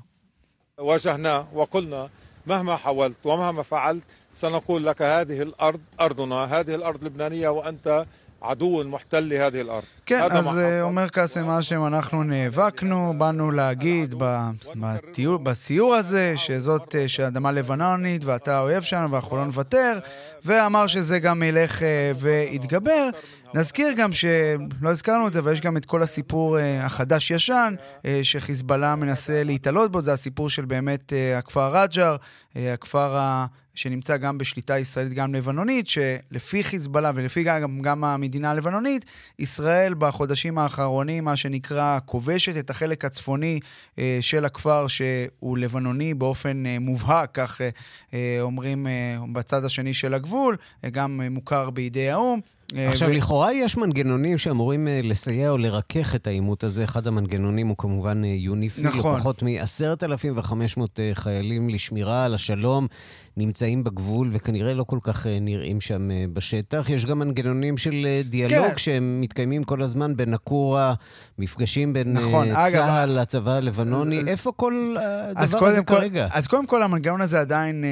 واجهنا 0.79 1.45
وقلنا 1.53 2.09
مهما 2.47 2.77
حاولت 2.77 3.27
ومهما 3.27 3.63
فعلت 3.63 4.05
سنقول 4.34 4.86
لك 4.86 5.02
هذه 5.02 5.42
الأرض 5.42 5.82
ارضنا، 6.02 6.36
هذه 6.36 6.76
الأرض 6.76 7.04
لبنانية 7.04 7.50
وأنت 7.50 8.06
عدو 8.42 8.84
محتل 8.84 9.30
لهذه 9.30 9.62
الأرض. 9.62 9.86
כן, 10.06 10.22
אז 10.32 10.60
אומר 10.82 11.08
קאסם 11.08 11.50
האשם, 11.50 11.86
אנחנו 11.86 12.24
נאבקנו, 12.24 13.14
באנו 13.18 13.52
להגיד 13.52 14.16
בטיול, 14.76 15.38
בסיור 15.44 15.96
הזה, 15.96 16.34
שזאת 16.36 16.96
שאדמה 17.08 17.52
לבנונית 17.52 18.26
ואתה 18.26 18.58
האויב 18.58 18.84
שלנו 18.84 19.12
ואנחנו 19.12 19.38
לא 19.38 19.46
נוותר, 19.46 20.00
ואמר 20.46 20.88
שזה 20.88 21.20
גם 21.20 21.44
ילך 21.44 21.82
ויתגבר. 22.16 23.10
נזכיר 23.54 23.94
גם 23.98 24.14
שלא 24.14 24.90
הזכרנו 24.90 25.28
את 25.28 25.34
זה, 25.34 25.40
ויש 25.44 25.62
גם 25.62 25.78
את 25.78 25.86
כל 25.86 26.04
הסיפור 26.04 26.58
החדש-ישן, 26.82 27.76
שחיזבאללה 28.24 28.96
מנסה 28.96 29.44
להתעלות 29.44 29.92
בו, 29.92 30.02
זה 30.02 30.14
הסיפור 30.14 30.50
של 30.50 30.66
באמת 30.66 31.14
הכפר 31.38 31.76
רג'ר, 31.76 32.16
הכפר 32.56 33.18
ה... 33.18 33.46
שנמצא 33.76 34.18
גם 34.18 34.38
בשליטה 34.38 34.80
ישראלית, 34.80 35.14
גם 35.14 35.36
לבנונית, 35.36 35.88
שלפי 35.88 36.64
חיזבאללה 36.64 37.12
ולפי 37.16 37.44
גם, 37.44 37.82
גם 37.82 38.04
המדינה 38.04 38.52
הלבנונית, 38.52 39.06
ישראל 39.40 39.93
בחודשים 39.96 40.58
האחרונים, 40.58 41.24
מה 41.24 41.36
שנקרא, 41.36 42.00
כובשת 42.06 42.58
את 42.58 42.70
החלק 42.70 43.06
הצפוני 43.06 43.60
אה, 44.00 44.18
של 44.22 44.46
הכפר, 44.46 44.88
שהוא 44.88 45.58
לבנוני 45.58 46.14
באופן 46.14 46.66
אה, 46.66 46.80
מובהק, 46.80 47.30
כך 47.34 47.62
אה, 48.14 48.38
אומרים 48.42 48.88
בצד 49.34 49.66
השני 49.66 49.94
של 49.94 50.14
הגבול, 50.14 50.58
גם 50.92 51.22
מוכר 51.32 51.70
בידי 51.70 52.10
האו"ם. 52.10 52.40
עכשיו, 52.76 53.10
ו... 53.10 53.14
לכאורה 53.14 53.54
יש 53.54 53.78
מנגנונים 53.78 54.38
שאמורים 54.38 54.88
לסייע 55.04 55.50
או 55.50 55.58
לרכך 55.58 56.16
את 56.16 56.28
העימות 56.28 56.64
הזה. 56.64 56.84
אחד 56.84 57.08
המנגנונים 57.08 57.68
הוא 57.68 57.76
כמובן 57.78 58.24
יוניפיל, 58.24 58.88
נכון. 58.88 59.20
פחות 59.20 59.44
מ-10,500 59.44 60.82
חיילים 61.14 61.70
לשמירה 61.70 62.26
על 62.26 62.34
השלום 62.34 62.88
נמצאים 63.38 63.84
בגבול 63.84 64.30
וכנראה 64.32 64.74
לא 64.74 64.84
כל 64.84 65.00
כך 65.04 65.28
נראים 65.42 65.82
שם 65.82 66.10
בשטח. 66.34 66.90
יש 66.90 67.06
גם 67.06 67.20
מנגנונים 67.20 67.78
של 67.78 68.08
דיאלוג 68.24 68.68
כן. 68.68 68.78
שהם 68.78 69.22
מתקיימים 69.22 69.64
כל 69.64 69.82
הזמן 69.82 70.16
בין 70.16 70.32
נקורה, 70.32 70.94
מפגשים 71.38 71.94
בין 71.94 72.14
נכון, 72.14 72.48
צה"ל 72.72 73.20
לצבא 73.22 73.52
הלבנוני. 73.52 74.20
אז, 74.20 74.28
איפה 74.28 74.52
כל 74.56 74.96
הדבר 75.36 75.68
הזה 75.68 75.84
כל, 75.84 75.96
כרגע? 75.96 76.28
אז 76.32 76.48
קודם 76.48 76.66
כל 76.66 76.84
המנגנון 76.84 77.22
הזה 77.22 77.40
עדיין, 77.40 77.84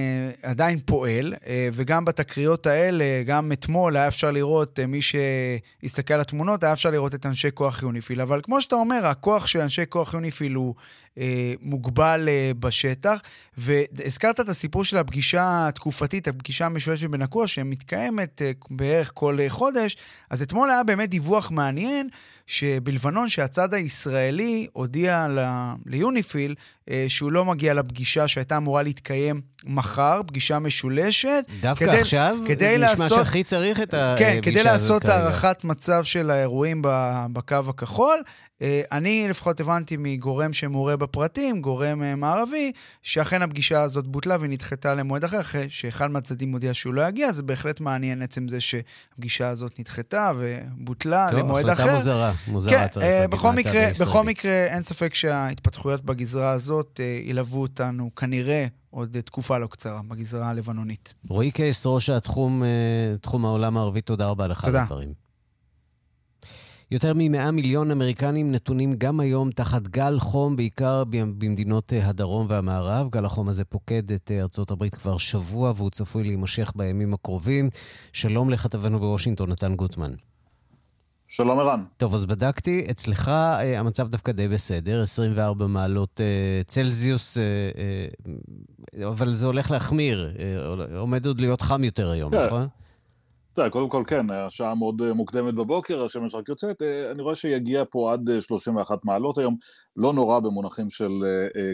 עדיין 0.43 0.79
פועל, 0.85 1.33
וגם 1.73 2.05
בתקריות 2.05 2.67
האלה, 2.67 3.05
גם 3.25 3.51
אתמול 3.51 3.97
היה 3.97 4.07
אפשר 4.07 4.31
לראות 4.31 4.70
מי 4.79 4.99
שהסתכל 5.01 6.13
על 6.13 6.21
התמונות, 6.21 6.63
היה 6.63 6.73
אפשר 6.73 6.91
לראות 6.91 7.15
את 7.15 7.25
אנשי 7.25 7.49
כוח 7.53 7.83
יוניפיל. 7.83 8.21
אבל 8.21 8.41
כמו 8.43 8.61
שאתה 8.61 8.75
אומר, 8.75 9.05
הכוח 9.05 9.47
של 9.47 9.61
אנשי 9.61 9.83
כוח 9.89 10.13
יוניפיל 10.13 10.53
הוא 10.53 10.75
אה, 11.18 11.53
מוגבל 11.62 12.30
אה, 12.30 12.51
בשטח. 12.60 13.20
והזכרת 13.58 14.39
את 14.39 14.50
הסיפור 14.50 14.84
של 14.84 14.98
הפגישה 14.98 15.68
התקופתית, 15.68 16.27
הפגישה 16.27 16.65
המשולשת 16.65 17.10
בנקוע, 17.10 17.48
שמתקיימת 17.48 18.41
אה, 18.41 18.51
בערך 18.70 19.12
כל 19.13 19.38
אה, 19.41 19.50
חודש. 19.50 19.98
אז 20.30 20.41
אתמול 20.41 20.70
היה 20.70 20.84
באמת 20.84 21.10
דיווח 21.10 21.51
מעניין, 21.51 22.10
שבלבנון, 22.48 23.30
שהצד 23.30 23.74
הישראלי 23.74 24.68
הודיע 24.74 25.27
ל, 25.27 25.39
ליוניפיל 25.86 26.56
אה, 26.89 27.06
שהוא 27.08 27.32
לא 27.32 27.46
מגיע 27.46 27.74
לפגישה 27.74 28.27
שהייתה 28.27 28.58
אמורה 28.58 28.84
להתקיים 28.84 29.41
מחר, 29.63 30.22
פגישה 30.27 30.60
משולשת. 30.60 31.46
דווקא 31.62 31.86
כדי, 31.86 32.00
עכשיו? 32.00 32.38
כדי 32.48 32.77
נשמע 32.77 33.03
לעשות... 33.03 33.18
שהכי 33.18 33.44
צריך 33.44 33.82
את 33.82 33.94
הפגישה 33.94 34.18
כן, 34.18 34.32
הזאת 34.32 34.44
כדי 34.44 34.56
כרגע. 34.56 34.72
לעשות 34.72 35.06
הערכת 35.06 35.63
מצב 35.63 36.03
של 36.03 36.32
האירועים 36.32 36.82
בקו 37.34 37.56
הכחול. 37.70 38.24
אני 38.91 39.27
לפחות 39.30 39.60
הבנתי 39.60 39.96
מגורם 40.00 40.53
שמעורה 40.53 40.98
בפרטים, 41.01 41.62
גורם 41.62 42.20
מערבי, 42.20 42.72
שאכן 43.01 43.41
הפגישה 43.41 43.81
הזאת 43.81 44.08
בוטלה 44.08 44.38
והיא 44.39 44.50
נדחתה 44.50 44.93
למועד 44.93 45.24
אחר, 45.24 45.39
אחרי 45.39 45.70
שאחד 45.70 46.12
מהצדדים 46.12 46.51
מודיע 46.51 46.74
שהוא 46.74 46.93
לא 46.93 47.08
יגיע, 47.08 47.31
זה 47.31 47.43
בהחלט 47.43 47.79
מעניין 47.79 48.22
עצם 48.22 48.48
זה 48.48 48.60
שהפגישה 48.60 49.50
הזאת 49.50 49.79
נדחתה 49.79 50.31
ובוטלה 50.38 51.27
טוב, 51.29 51.39
למועד 51.39 51.70
אחר. 51.70 51.75
טוב, 51.75 51.81
החלטה 51.84 51.96
מוזרה, 51.96 52.34
מוזרה 52.48 52.74
כן, 52.74 52.88
צריך 52.88 53.05
להגיד 53.05 53.29
בכל 53.31 53.51
מקרה, 53.51 53.88
הישראלי. 53.88 54.12
בכל 54.12 54.24
מקרה, 54.24 54.65
אין 54.65 54.84
ספק 54.84 55.13
שההתפתחויות 55.13 56.05
בגזרה 56.05 56.51
הזאת 56.51 57.00
ילוו 57.24 57.62
אותנו 57.62 58.15
כנראה 58.15 58.67
עוד 58.89 59.17
תקופה 59.25 59.58
לא 59.58 59.67
קצרה 59.67 60.01
בגזרה 60.08 60.50
הלבנונית. 60.50 61.13
רועי 61.29 61.51
קייס, 61.51 61.86
ראש 61.86 62.10
התחום, 62.10 62.63
תחום 63.22 63.46
העולם 63.46 63.77
הערבי, 63.77 64.01
תודה 64.01 64.27
רבה 64.27 64.48
לך 64.48 64.65
על 64.65 64.75
הדברים. 64.75 65.20
יותר 66.91 67.13
מ-100 67.13 67.51
מיליון 67.51 67.91
אמריקנים 67.91 68.51
נתונים 68.51 68.93
גם 68.98 69.19
היום 69.19 69.51
תחת 69.51 69.88
גל 69.88 70.19
חום, 70.19 70.55
בעיקר 70.55 71.03
במדינות 71.03 71.93
הדרום 72.03 72.45
והמערב. 72.50 73.10
גל 73.10 73.25
החום 73.25 73.50
הזה 73.50 73.65
פוקד 73.65 74.12
את 74.12 74.31
ארצות 74.31 74.71
הברית 74.71 74.95
כבר 74.95 75.17
שבוע, 75.17 75.74
והוא 75.75 75.89
צפוי 75.89 76.24
להימשך 76.24 76.71
בימים 76.75 77.13
הקרובים. 77.13 77.69
שלום 78.13 78.50
לכתבנו 78.50 79.00
בוושינגטון, 79.00 79.50
נתן 79.50 79.75
גוטמן. 79.75 80.12
שלום 81.27 81.60
ערן. 81.60 81.83
טוב, 81.98 82.13
אז 82.15 82.25
בדקתי, 82.25 82.86
אצלך 82.91 83.27
אה, 83.27 83.79
המצב 83.79 84.10
דווקא 84.10 84.31
די 84.31 84.48
בסדר, 84.48 85.01
24 85.01 85.67
מעלות 85.67 86.21
אה, 86.21 86.63
צלזיוס, 86.67 87.38
אה, 87.38 87.43
אה, 88.98 89.07
אבל 89.07 89.33
זה 89.33 89.45
הולך 89.45 89.71
להחמיר, 89.71 90.31
אה, 90.39 90.98
עומד 90.98 91.25
עוד 91.25 91.41
להיות 91.41 91.62
חם 91.62 91.83
יותר 91.83 92.10
היום, 92.10 92.31
כן. 92.31 92.45
נכון? 92.45 92.67
תראה, 93.53 93.70
קודם 93.70 93.89
כל 93.89 94.03
כן, 94.08 94.29
השעה 94.29 94.75
מאוד 94.75 95.12
מוקדמת 95.12 95.53
בבוקר, 95.53 96.05
השמש 96.05 96.36
רק 96.36 96.50
יוצאת, 96.50 96.81
אני 97.12 97.22
רואה 97.22 97.36
שיגיע 97.36 97.84
פה 97.89 98.13
עד 98.13 98.29
31 98.39 99.05
מעלות 99.05 99.38
היום, 99.38 99.55
לא 99.98 100.13
נורא 100.13 100.39
במונחים 100.39 100.89
של 100.89 101.12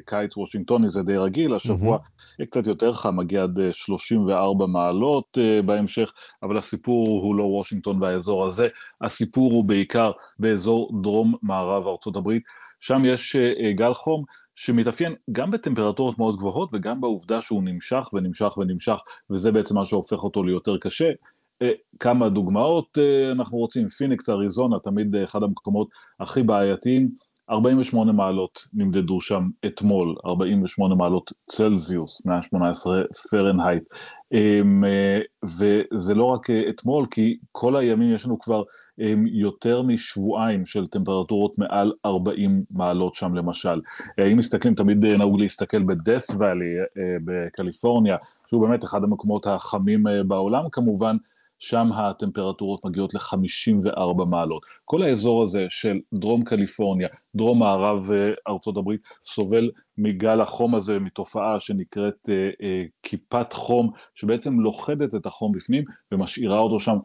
קיץ 0.06 0.38
וושינגטוני, 0.38 0.90
זה 0.90 1.04
די 1.04 1.18
רגיל, 1.18 1.54
השבוע 1.56 1.98
יהיה 2.40 2.48
קצת 2.48 2.68
יותר 2.68 2.94
חם, 2.94 3.18
מגיע 3.18 3.44
עד 3.44 3.60
34 3.72 4.66
מעלות 4.66 5.38
בהמשך, 5.66 6.14
אבל 6.44 6.58
הסיפור 6.58 7.08
הוא 7.08 7.36
לא 7.36 7.44
וושינגטון 7.44 8.04
והאזור 8.04 8.48
הזה, 8.48 8.68
הסיפור 9.02 9.54
הוא 9.54 9.66
בעיקר 9.66 10.12
באזור 10.40 11.02
דרום 11.02 11.36
מערב 11.44 11.88
ארצות 11.88 12.16
הברית, 12.16 12.44
שם 12.80 13.06
יש 13.06 13.36
גל 13.76 13.94
חום, 13.94 14.24
שמתאפיין 14.56 15.16
גם 15.32 15.52
בטמפרטורות 15.52 16.18
מאוד 16.18 16.38
גבוהות 16.38 16.70
וגם 16.74 17.02
בעובדה 17.02 17.42
שהוא 17.42 17.64
נמשך 17.64 18.10
ונמשך 18.14 18.58
ונמשך, 18.58 18.98
וזה 19.30 19.52
בעצם 19.52 19.76
מה 19.76 19.86
שהופך 19.86 20.24
אותו 20.24 20.44
ליותר 20.44 20.78
קשה. 20.78 21.10
כמה 22.00 22.30
דוגמאות 22.30 22.98
אנחנו 23.32 23.58
רוצים, 23.58 23.90
פיניקס, 23.90 24.30
אריזונה, 24.30 24.80
תמיד 24.80 25.16
אחד 25.16 25.44
המקומות 25.44 25.88
הכי 26.20 26.44
בעייתיים, 26.44 27.10
48 27.50 28.12
מעלות 28.12 28.68
נמדדו 28.74 29.22
שם 29.22 29.48
אתמול, 29.66 30.16
48 30.26 30.96
מעלות 30.96 31.34
צלזיוס, 31.46 32.26
118 32.26 33.04
פרנהייט, 33.32 33.84
וזה 35.44 36.16
לא 36.16 36.24
רק 36.24 36.50
אתמול, 36.50 37.06
כי 37.12 37.38
כל 37.52 37.76
הימים 37.76 38.16
יש 38.16 38.26
לנו 38.26 38.40
כבר 38.40 38.64
יותר 39.26 39.82
משבועיים 39.82 40.66
של 40.66 40.88
טמפרטורות 40.88 41.58
מעל 41.58 41.94
40 42.06 42.64
מעלות 42.72 43.14
שם 43.14 43.36
למשל. 43.36 43.82
אם 44.32 44.38
מסתכלים, 44.38 44.76
תמיד 44.76 45.06
נהוג 45.06 45.40
להסתכל 45.40 45.84
בדאט 45.84 46.24
ואלי 46.40 46.76
בקליפורניה, 47.26 48.18
שהוא 48.48 48.68
באמת 48.68 48.84
אחד 48.84 49.04
המקומות 49.04 49.48
החמים 49.48 50.04
בעולם 50.28 50.64
כמובן, 50.72 51.18
שם 51.60 51.92
הטמפרטורות 51.92 52.86
מגיעות 52.86 53.14
ל-54 53.14 54.26
מעלות. 54.26 54.64
כל 54.86 55.04
האזור 55.04 55.44
הזה 55.44 55.66
של 55.70 56.00
דרום 56.14 56.44
קליפורניה, 56.44 57.08
דרום 57.36 57.60
מערב 57.60 58.10
ארצות 58.48 58.78
הברית, 58.78 59.02
סובל 59.26 59.70
מגל 59.98 60.42
החום 60.42 60.76
הזה, 60.76 61.00
מתופעה 61.00 61.60
שנקראת 61.60 62.30
אה, 62.30 62.50
אה, 62.62 62.84
כיפת 63.04 63.54
חום, 63.54 63.92
שבעצם 64.16 64.60
לוכדת 64.60 65.16
את 65.16 65.26
החום 65.26 65.52
בפנים 65.52 65.84
ומשאירה 66.12 66.60
אותו 66.60 66.80
שם 66.80 66.98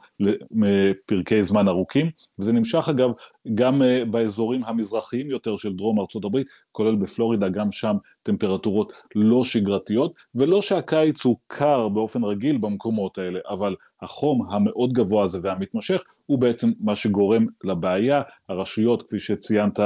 לפרקי 0.60 1.44
זמן 1.44 1.68
ארוכים, 1.68 2.10
וזה 2.38 2.52
נמשך 2.52 2.88
אגב 2.88 3.10
גם 3.54 3.82
אה, 3.82 4.04
באזורים 4.04 4.64
המזרחיים 4.64 5.30
יותר 5.30 5.56
של 5.56 5.72
דרום 5.72 6.00
ארצות 6.00 6.24
הברית, 6.24 6.46
כולל 6.72 6.96
בפלורידה, 6.96 7.48
גם 7.48 7.72
שם 7.72 7.96
טמפרטורות 8.22 8.92
לא 9.14 9.44
שגרתיות, 9.44 10.12
ולא 10.34 10.62
שהקיץ 10.62 11.24
הוא 11.24 11.36
קר 11.46 11.88
באופן 11.88 12.24
רגיל 12.24 12.58
במקומות 12.58 13.18
האלה, 13.18 13.40
אבל 13.48 13.74
החום 14.02 14.50
המאוד 14.50 14.92
גבוה 14.92 15.24
הזה 15.24 15.38
והמתמשך 15.42 16.02
הוא 16.26 16.38
בעצם 16.38 16.72
מה 16.80 16.94
שגורם 16.94 17.46
לבעיה, 17.64 18.22
הרשויות 18.48 19.02
כפי 19.02 19.18
שציינת 19.18 19.80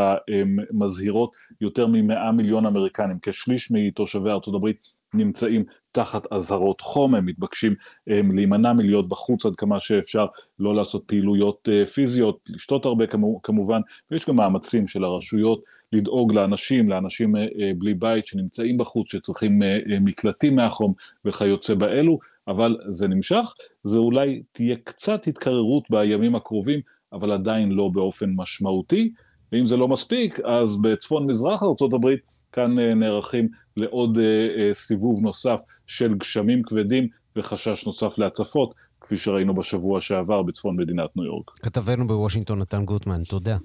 מזהירות 0.73 1.33
יותר 1.61 1.87
מ-100 1.87 2.33
מיליון 2.33 2.67
אמריקנים, 2.67 3.19
כשליש 3.23 3.71
מתושבי 3.71 4.31
הברית 4.47 4.97
נמצאים 5.15 5.65
תחת 5.93 6.33
אזהרות 6.33 6.81
חום, 6.81 7.15
הם 7.15 7.27
מתבקשים 7.27 7.75
הם, 8.07 8.37
להימנע 8.37 8.73
מלהיות 8.73 9.09
בחוץ 9.09 9.47
עד 9.47 9.53
כמה 9.57 9.81
שאפשר, 9.81 10.27
לא 10.59 10.75
לעשות 10.75 11.05
פעילויות 11.07 11.69
uh, 11.69 11.89
פיזיות, 11.89 12.39
לשתות 12.49 12.85
הרבה 12.85 13.07
כמו, 13.07 13.43
כמובן, 13.43 13.81
ויש 14.11 14.29
גם 14.29 14.37
מאמצים 14.37 14.87
של 14.87 15.05
הרשויות 15.05 15.63
לדאוג 15.93 16.33
לאנשים, 16.33 16.89
לאנשים 16.89 17.37
uh, 17.37 17.39
uh, 17.39 17.61
בלי 17.79 17.95
בית 17.95 18.27
שנמצאים 18.27 18.79
בחוץ, 18.79 19.13
שצריכים 19.13 19.63
uh, 19.63 19.67
מקלטים 20.01 20.57
מהחום 20.57 20.93
וכיוצא 21.25 21.75
באלו, 21.75 22.19
אבל 22.49 22.77
זה 22.91 23.09
נמשך, 23.09 23.53
זה 23.85 23.99
אולי 23.99 24.43
תהיה 24.53 24.77
קצת 24.85 25.27
התקררות 25.27 25.85
בימים 25.91 26.35
הקרובים, 26.35 26.81
אבל 27.13 27.33
עדיין 27.33 27.73
לא 27.73 27.89
באופן 27.89 28.31
משמעותי, 28.37 29.13
ואם 29.53 29.67
זה 29.67 29.77
לא 29.77 29.89
מספיק, 29.89 30.41
אז 30.41 30.79
בצפון 30.83 31.27
מזרח 31.27 31.63
ארה"ב 31.63 32.09
כאן 32.53 32.79
נערכים 32.79 33.49
לעוד 33.77 34.19
סיבוב 34.73 35.23
נוסף 35.23 35.61
של 35.87 36.15
גשמים 36.15 36.63
כבדים 36.63 37.09
וחשש 37.37 37.87
נוסף 37.87 38.19
להצפות, 38.19 38.75
כפי 39.01 39.17
שראינו 39.17 39.55
בשבוע 39.55 40.01
שעבר 40.01 40.43
בצפון 40.43 40.77
מדינת 40.77 41.17
ניו 41.17 41.25
יורק. 41.25 41.51
כתבנו 41.51 42.07
בוושינגטון 42.07 42.59
נתן 42.59 42.85
גוטמן, 42.85 43.23
תודה. 43.25 43.57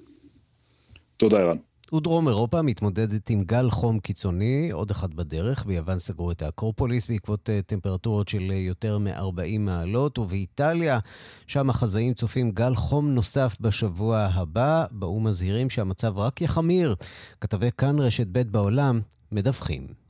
תודה, 1.16 1.38
ערן. 1.38 1.71
ודרום 1.94 2.28
אירופה 2.28 2.62
מתמודדת 2.62 3.30
עם 3.30 3.44
גל 3.44 3.70
חום 3.70 3.98
קיצוני, 3.98 4.70
עוד 4.72 4.90
אחד 4.90 5.14
בדרך. 5.14 5.66
ביוון 5.66 5.98
סגרו 5.98 6.30
את 6.30 6.42
האקרופוליס 6.42 7.08
בעקבות 7.08 7.48
uh, 7.48 7.66
טמפרטורות 7.66 8.28
של 8.28 8.38
uh, 8.38 8.52
יותר 8.52 8.98
מ-40 8.98 9.58
מעלות, 9.58 10.18
ובאיטליה, 10.18 10.98
שם 11.46 11.70
החזאים 11.70 12.14
צופים 12.14 12.50
גל 12.50 12.74
חום 12.74 13.10
נוסף 13.10 13.56
בשבוע 13.60 14.18
הבא. 14.18 14.84
באו"ם 14.90 15.24
מזהירים 15.26 15.70
שהמצב 15.70 16.18
רק 16.18 16.40
יחמיר. 16.40 16.94
כתבי 17.40 17.68
כאן 17.78 17.98
רשת 17.98 18.26
ב' 18.32 18.42
בעולם 18.42 19.00
מדווחים. 19.32 20.01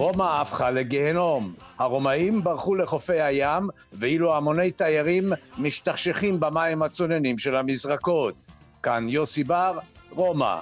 רומא 0.00 0.40
הפכה 0.40 0.70
לגיהנום. 0.70 1.54
הרומאים 1.78 2.44
ברחו 2.44 2.74
לחופי 2.74 3.20
הים, 3.20 3.68
ואילו 3.92 4.36
המוני 4.36 4.70
תיירים 4.70 5.32
משתכשכים 5.58 6.40
במים 6.40 6.82
הצוננים 6.82 7.38
של 7.38 7.56
המזרקות. 7.56 8.34
כאן 8.82 9.06
יוסי 9.08 9.44
בר, 9.44 9.78
רומא. 10.10 10.56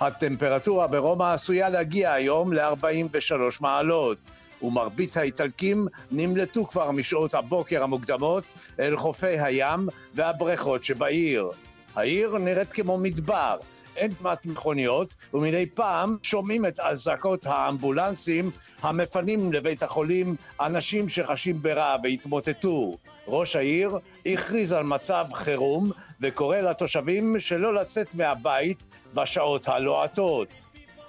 הטמפרטורה 0.00 0.86
ברומא 0.86 1.24
עשויה 1.24 1.68
להגיע 1.68 2.12
היום 2.12 2.52
ל-43 2.52 3.34
מעלות, 3.60 4.18
ומרבית 4.62 5.16
האיטלקים 5.16 5.86
נמלטו 6.10 6.66
כבר 6.66 6.90
משעות 6.90 7.34
הבוקר 7.34 7.82
המוקדמות 7.82 8.44
אל 8.80 8.96
חופי 8.96 9.38
הים 9.40 9.88
והבריכות 10.14 10.84
שבעיר. 10.84 11.50
העיר 11.94 12.38
נראית 12.38 12.72
כמו 12.72 12.98
מדבר, 12.98 13.56
אין 13.96 14.14
כמעט 14.14 14.46
מכוניות, 14.46 15.14
ומדי 15.34 15.66
פעם 15.66 16.16
שומעים 16.22 16.66
את 16.66 16.80
אזעקות 16.80 17.46
האמבולנסים 17.46 18.50
המפנים 18.82 19.52
לבית 19.52 19.82
החולים 19.82 20.36
אנשים 20.60 21.08
שחשים 21.08 21.62
ברע 21.62 21.96
והתמוטטו. 22.02 22.96
ראש 23.28 23.56
העיר 23.56 23.98
הכריז 24.26 24.72
על 24.72 24.84
מצב 24.84 25.26
חירום 25.34 25.90
וקורא 26.20 26.56
לתושבים 26.56 27.40
שלא 27.40 27.74
לצאת 27.74 28.14
מהבית 28.14 28.78
בשעות 29.14 29.68
הלוהטות. 29.68 30.48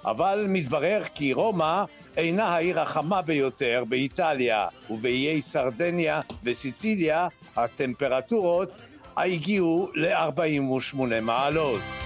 אבל 0.04 0.44
מתברר 0.48 1.02
כי 1.14 1.32
רומא 1.32 1.84
אינה 2.16 2.44
העיר 2.44 2.80
החמה 2.80 3.22
ביותר 3.22 3.84
באיטליה, 3.88 4.66
ובאיי 4.90 5.42
סרדניה 5.42 6.20
וסיציליה 6.44 7.28
הטמפרטורות 7.56 8.78
הגיעו 9.16 9.90
ל-48 9.94 10.96
מעלות. 11.22 12.03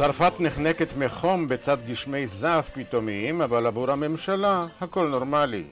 צרפת 0.00 0.32
נחנקת 0.40 0.96
מחום 0.98 1.48
בצד 1.48 1.76
גשמי 1.86 2.26
זעף 2.26 2.70
פתאומיים, 2.74 3.42
אבל 3.42 3.66
עבור 3.66 3.90
הממשלה 3.90 4.66
הכל 4.80 5.08
נורמלי. 5.08 5.64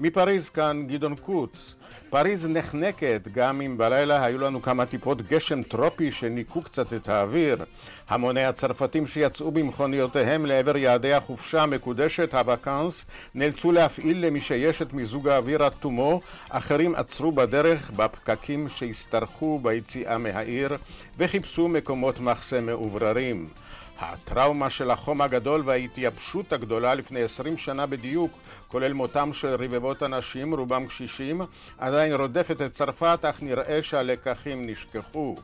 מפריז 0.00 0.48
כאן 0.48 0.86
גדעון 0.88 1.14
קוץ. 1.16 1.74
פריז 2.10 2.46
נחנקת 2.46 3.28
גם 3.32 3.60
אם 3.60 3.78
בלילה 3.78 4.24
היו 4.24 4.38
לנו 4.38 4.62
כמה 4.62 4.86
טיפות 4.86 5.22
גשם 5.22 5.62
טרופי 5.62 6.12
שניקו 6.12 6.62
קצת 6.62 6.92
את 6.92 7.08
האוויר. 7.08 7.64
המוני 8.08 8.44
הצרפתים 8.44 9.06
שיצאו 9.06 9.50
במכוניותיהם 9.50 10.46
לעבר 10.46 10.76
יעדי 10.76 11.14
החופשה 11.14 11.62
המקודשת, 11.62 12.34
הוואקאנס, 12.34 13.04
נאלצו 13.34 13.72
להפעיל 13.72 14.26
למי 14.26 14.40
שיש 14.40 14.82
את 14.82 14.92
מיזוג 14.92 15.28
האוויר 15.28 15.62
עד 15.62 15.72
תומו, 15.72 16.20
אחרים 16.48 16.94
עצרו 16.94 17.32
בדרך 17.32 17.90
בפקקים 17.90 18.68
שהשתרכו 18.68 19.58
ביציאה 19.62 20.18
מהעיר 20.18 20.76
וחיפשו 21.18 21.68
מקומות 21.68 22.20
מחסה 22.20 22.60
מאובררים. 22.60 23.48
הטראומה 23.98 24.70
של 24.70 24.90
החום 24.90 25.20
הגדול 25.20 25.62
וההתייבשות 25.64 26.52
הגדולה 26.52 26.94
לפני 26.94 27.22
עשרים 27.22 27.56
שנה 27.56 27.86
בדיוק, 27.86 28.32
כולל 28.68 28.92
מותם 28.92 29.30
של 29.32 29.54
רבבות 29.58 30.02
אנשים, 30.02 30.54
רובם 30.54 30.86
קשישים, 30.86 31.40
עדיין 31.78 32.14
רודפת 32.14 32.62
את 32.62 32.72
צרפת, 32.72 33.18
אך 33.22 33.42
נראה 33.42 33.82
שהלקחים 33.82 34.66
נשכחו. 34.66 35.36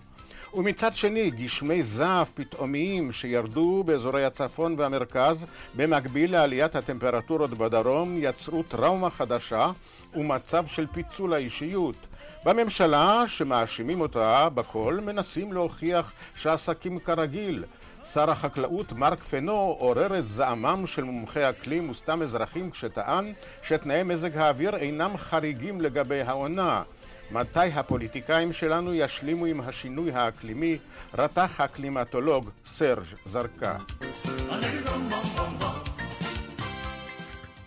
ומצד 0.54 0.96
שני, 0.96 1.30
גשמי 1.30 1.82
זעף 1.82 2.30
פתאומיים 2.34 3.12
שירדו 3.12 3.82
באזורי 3.86 4.24
הצפון 4.24 4.74
והמרכז, 4.78 5.44
במקביל 5.74 6.32
לעליית 6.32 6.76
הטמפרטורות 6.76 7.50
בדרום, 7.50 8.16
יצרו 8.18 8.62
טראומה 8.62 9.10
חדשה 9.10 9.70
ומצב 10.14 10.66
של 10.66 10.86
פיצול 10.92 11.34
האישיות. 11.34 11.96
בממשלה, 12.44 13.24
שמאשימים 13.26 14.00
אותה 14.00 14.48
בכל, 14.48 14.98
מנסים 15.02 15.52
להוכיח 15.52 16.12
שעסקים 16.36 16.98
כרגיל. 16.98 17.64
שר 18.12 18.30
החקלאות 18.30 18.92
מרק 18.92 19.18
פנו 19.18 19.52
עורר 19.52 20.18
את 20.18 20.26
זעמם 20.26 20.86
של 20.86 21.04
מומחי 21.04 21.50
אקלים 21.50 21.90
וסתם 21.90 22.22
אזרחים 22.22 22.70
כשטען 22.70 23.32
שתנאי 23.62 24.02
מזג 24.02 24.36
האוויר 24.36 24.76
אינם 24.76 25.16
חריגים 25.16 25.80
לגבי 25.80 26.20
העונה. 26.20 26.82
מתי 27.30 27.66
הפוליטיקאים 27.74 28.52
שלנו 28.52 28.94
ישלימו 28.94 29.46
עם 29.46 29.60
השינוי 29.60 30.12
האקלימי? 30.12 30.78
רתח 31.14 31.60
הקלימטולוג 31.60 32.50
סרג' 32.66 33.04
זרקה. 33.24 33.76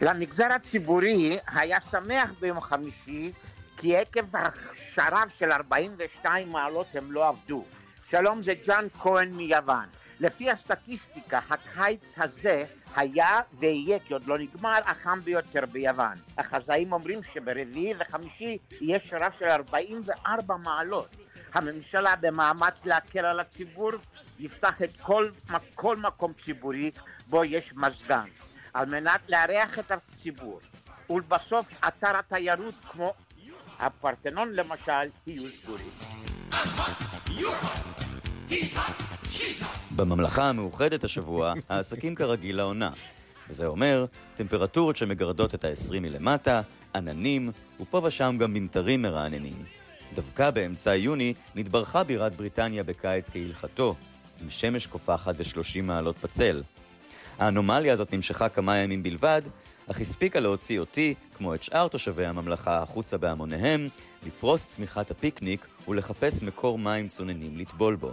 למגזר 0.02 0.48
הציבורי 0.56 1.38
היה 1.48 1.82
שמח 1.82 2.30
ביום 2.40 2.62
חמישי 2.62 3.32
כי 3.78 3.98
עקב 3.98 4.36
השרב 4.36 5.30
של 5.38 5.52
42 5.52 6.52
מעלות 6.52 6.88
הם 6.94 7.12
לא 7.12 7.28
עבדו. 7.28 7.64
שלום 8.10 8.44
זה 8.44 8.54
ג'אן 8.66 8.86
כהן 9.00 9.32
מיוון. 9.32 9.86
לפי 10.20 10.52
הסטטיסטיקה, 10.52 11.40
הקיץ 11.50 12.16
הזה 12.18 12.66
היה 12.96 13.40
ויהיה, 13.54 14.00
כי 14.00 14.14
עוד 14.14 14.26
לא 14.26 14.38
נגמר, 14.38 14.80
החם 14.86 15.20
ביותר 15.20 15.66
ביוון. 15.72 16.14
החזאים 16.38 16.94
אומרים 16.94 17.20
שברביעי 17.34 17.94
וחמישי 18.00 18.58
יהיה 18.82 19.00
שרב 19.00 19.40
של 19.40 19.46
44 19.46 20.58
מעלות. 20.58 21.08
הממשלה 21.54 22.16
במאמץ 22.16 22.86
להקל 22.86 23.26
על 23.26 23.40
הציבור 23.40 23.92
יפתח 24.40 24.82
את 24.82 24.90
כל, 25.02 25.32
כל 25.76 25.98
מקום 25.98 26.34
ציבורי 26.46 26.92
בו 27.28 27.44
יש 27.44 27.74
מזגן, 27.76 28.28
על 28.74 28.86
מנת 28.86 29.30
לארח 29.30 29.80
את 29.80 29.92
הציבור. 29.92 30.60
ולבסוף 31.10 31.70
אתר 31.88 32.18
התיירות 32.18 32.76
כמו 32.92 33.14
הפרטנון 33.80 34.54
למשל 34.54 35.10
יהיו 35.28 35.52
סגורים. 35.52 35.92
בממלכה 39.96 40.50
המאוחדת 40.50 41.04
השבוע, 41.04 41.54
העסקים 41.70 42.16
כרגיל 42.16 42.58
לעונה. 42.58 42.92
וזה 43.50 43.68
אומר, 43.68 44.06
טמפרטורות 44.36 44.98
שמגרדות 44.98 45.56
את 45.56 45.66
ה-20 45.66 46.00
מלמטה, 46.00 46.62
עננים, 46.96 47.52
ופה 47.80 48.02
ושם 48.04 48.36
גם 48.40 48.54
ממטרים 48.54 49.02
מרעננים. 49.02 49.64
דווקא 50.14 50.50
באמצע 50.50 50.96
יוני 50.96 51.34
נתברכה 51.56 52.04
בירת 52.04 52.36
בריטניה 52.36 52.84
בקיץ 52.84 53.30
כהלכתו, 53.30 53.96
עם 54.42 54.50
שמש 54.50 54.86
קופחת 54.86 55.36
ו-30 55.38 55.82
מעלות 55.82 56.16
בצל. 56.24 56.64
האנומליה 57.40 57.94
הזאת 57.94 58.14
נמשכה 58.14 58.50
כמה 58.50 58.78
ימים 58.78 59.04
בלבד, 59.04 59.42
אך 59.92 60.02
הספיקה 60.02 60.40
להוציא 60.40 60.80
אותי, 60.80 61.14
כמו 61.38 61.56
את 61.56 61.64
שאר 61.64 61.88
תושבי 61.88 62.26
הממלכה, 62.26 62.82
החוצה 62.82 63.18
בהמוניהם, 63.18 63.88
לפרוס 64.28 64.66
צמיחת 64.66 65.12
הפיקניק 65.12 65.68
ולחפש 65.88 66.44
מקור 66.44 66.80
מים 66.80 67.08
צוננים 67.08 67.58
לטבול 67.58 67.96
בו. 67.96 68.12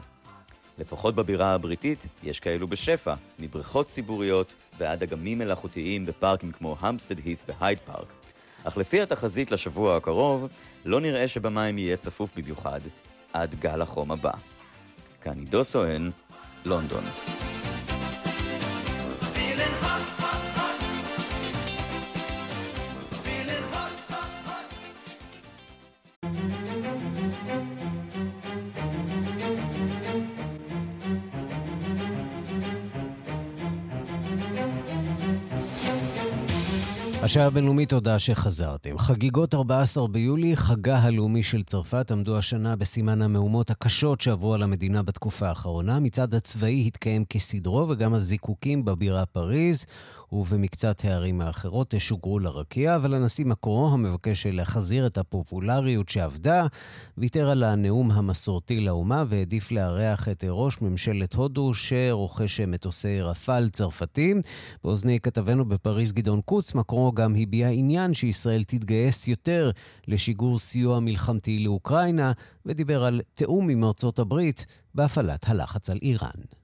לפחות 0.78 1.14
בבירה 1.14 1.54
הבריטית 1.54 2.06
יש 2.22 2.40
כאלו 2.40 2.68
בשפע, 2.68 3.14
מבריכות 3.38 3.86
ציבוריות 3.86 4.54
ועד 4.78 5.02
אגמים 5.02 5.38
מלאכותיים 5.38 6.06
בפארקים 6.06 6.52
כמו 6.52 6.76
המסטד 6.80 7.18
הית 7.24 7.38
והייד 7.48 7.78
פארק. 7.84 8.12
אך 8.64 8.76
לפי 8.76 9.02
התחזית 9.02 9.50
לשבוע 9.50 9.96
הקרוב, 9.96 10.48
לא 10.84 11.00
נראה 11.00 11.28
שבמים 11.28 11.78
יהיה 11.78 11.96
צפוף 11.96 12.32
במיוחד 12.36 12.80
עד 13.32 13.54
גל 13.54 13.82
החום 13.82 14.12
הבא. 14.12 14.32
כאן 15.22 15.38
עידו 15.38 15.64
סואן, 15.64 16.10
לונדון. 16.64 17.04
השעה 37.24 37.46
הבינלאומית, 37.46 37.88
תודה 37.88 38.18
שחזרתם. 38.18 38.98
חגיגות 38.98 39.54
14 39.54 40.08
ביולי, 40.08 40.56
חגה 40.56 40.98
הלאומי 40.98 41.42
של 41.42 41.62
צרפת, 41.62 42.10
עמדו 42.10 42.38
השנה 42.38 42.76
בסימן 42.76 43.22
המהומות 43.22 43.70
הקשות 43.70 44.20
שעברו 44.20 44.54
על 44.54 44.62
המדינה 44.62 45.02
בתקופה 45.02 45.48
האחרונה. 45.48 46.00
מצעד 46.00 46.34
הצבאי 46.34 46.84
התקיים 46.86 47.24
כסדרו, 47.24 47.86
וגם 47.88 48.14
הזיקוקים 48.14 48.84
בבירה 48.84 49.26
פריז 49.26 49.86
ובמקצת 50.34 51.04
הערים 51.04 51.40
האחרות 51.40 51.94
שוגרו 51.98 52.38
לרקיע, 52.38 52.96
אבל 52.96 53.14
הנשיא 53.14 53.44
מקרו, 53.44 53.90
המבקש 53.92 54.46
להחזיר 54.46 55.06
את 55.06 55.18
הפופולריות 55.18 56.08
שאבדה, 56.08 56.66
ויתר 57.18 57.50
על 57.50 57.62
הנאום 57.62 58.10
המסורתי 58.10 58.80
לאומה 58.80 59.24
והעדיף 59.28 59.70
לארח 59.70 60.28
את 60.28 60.44
ראש 60.48 60.82
ממשלת 60.82 61.34
הודו, 61.34 61.74
שרוכש 61.74 62.60
מטוסי 62.60 63.20
רפאל 63.20 63.68
צרפתים. 63.68 64.40
באוזני 64.84 65.20
כתבנו 65.20 65.64
בפריז 65.64 66.12
גדעון 66.12 66.40
קוץ, 66.40 66.74
מקרו 66.74 67.12
גם 67.12 67.34
הביע 67.38 67.68
עניין 67.68 68.14
שישראל 68.14 68.64
תתגייס 68.64 69.28
יותר 69.28 69.70
לשיגור 70.08 70.58
סיוע 70.58 71.00
מלחמתי 71.00 71.58
לאוקראינה, 71.58 72.32
ודיבר 72.66 73.04
על 73.04 73.20
תיאום 73.34 73.68
עם 73.68 73.84
ארצות 73.84 74.18
הברית 74.18 74.66
בהפעלת 74.94 75.48
הלחץ 75.48 75.90
על 75.90 75.98
איראן. 76.02 76.63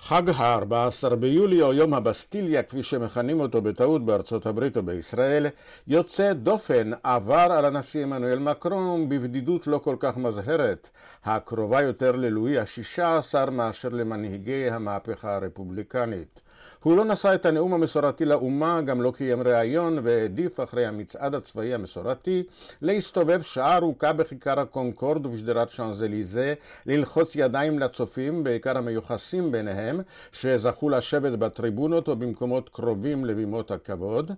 חג 0.00 0.30
ה-14 0.30 1.14
ביולי, 1.14 1.62
או 1.62 1.72
יום 1.72 1.94
הבסטיליה, 1.94 2.62
כפי 2.62 2.82
שמכנים 2.82 3.40
אותו 3.40 3.62
בטעות 3.62 4.04
בארצות 4.06 4.46
הברית 4.46 4.76
או 4.76 4.82
בישראל, 4.82 5.46
יוצא 5.86 6.32
דופן 6.32 6.90
עבר 7.02 7.52
על 7.52 7.64
הנשיא 7.64 8.02
עמנואל 8.02 8.38
מקרון 8.38 9.08
בבדידות 9.08 9.66
לא 9.66 9.78
כל 9.78 9.96
כך 10.00 10.16
מזהרת, 10.16 10.90
הקרובה 11.24 11.82
יותר 11.82 12.12
ללואי 12.16 12.58
ה-16 12.58 13.50
מאשר 13.50 13.88
למנהיגי 13.88 14.70
המהפכה 14.70 15.34
הרפובליקנית. 15.34 16.42
הוא 16.82 16.96
לא 16.96 17.04
נשא 17.04 17.34
את 17.34 17.46
הנאום 17.46 17.74
המסורתי 17.74 18.24
לאומה, 18.24 18.80
גם 18.80 19.02
לא 19.02 19.12
קיים 19.16 19.42
ראיון, 19.42 19.98
והעדיף 20.02 20.60
אחרי 20.60 20.86
המצעד 20.86 21.34
הצבאי 21.34 21.74
המסורתי 21.74 22.42
להסתובב 22.82 23.42
שעה 23.42 23.76
ארוכה 23.76 24.12
בכיכר 24.12 24.60
הקונקורד 24.60 25.26
ובשדרת 25.26 25.70
שאנזליזה, 25.70 26.54
ללחוץ 26.86 27.36
ידיים 27.36 27.78
לצופים, 27.78 28.44
בעיקר 28.44 28.78
המיוחסים 28.78 29.52
ביניהם, 29.52 30.00
שזכו 30.32 30.90
לשבת 30.90 31.32
בטריבונות 31.38 32.08
או 32.08 32.16
במקומות 32.16 32.68
קרובים 32.68 33.24
לבימות 33.24 33.70
הכבוד. 33.70 34.32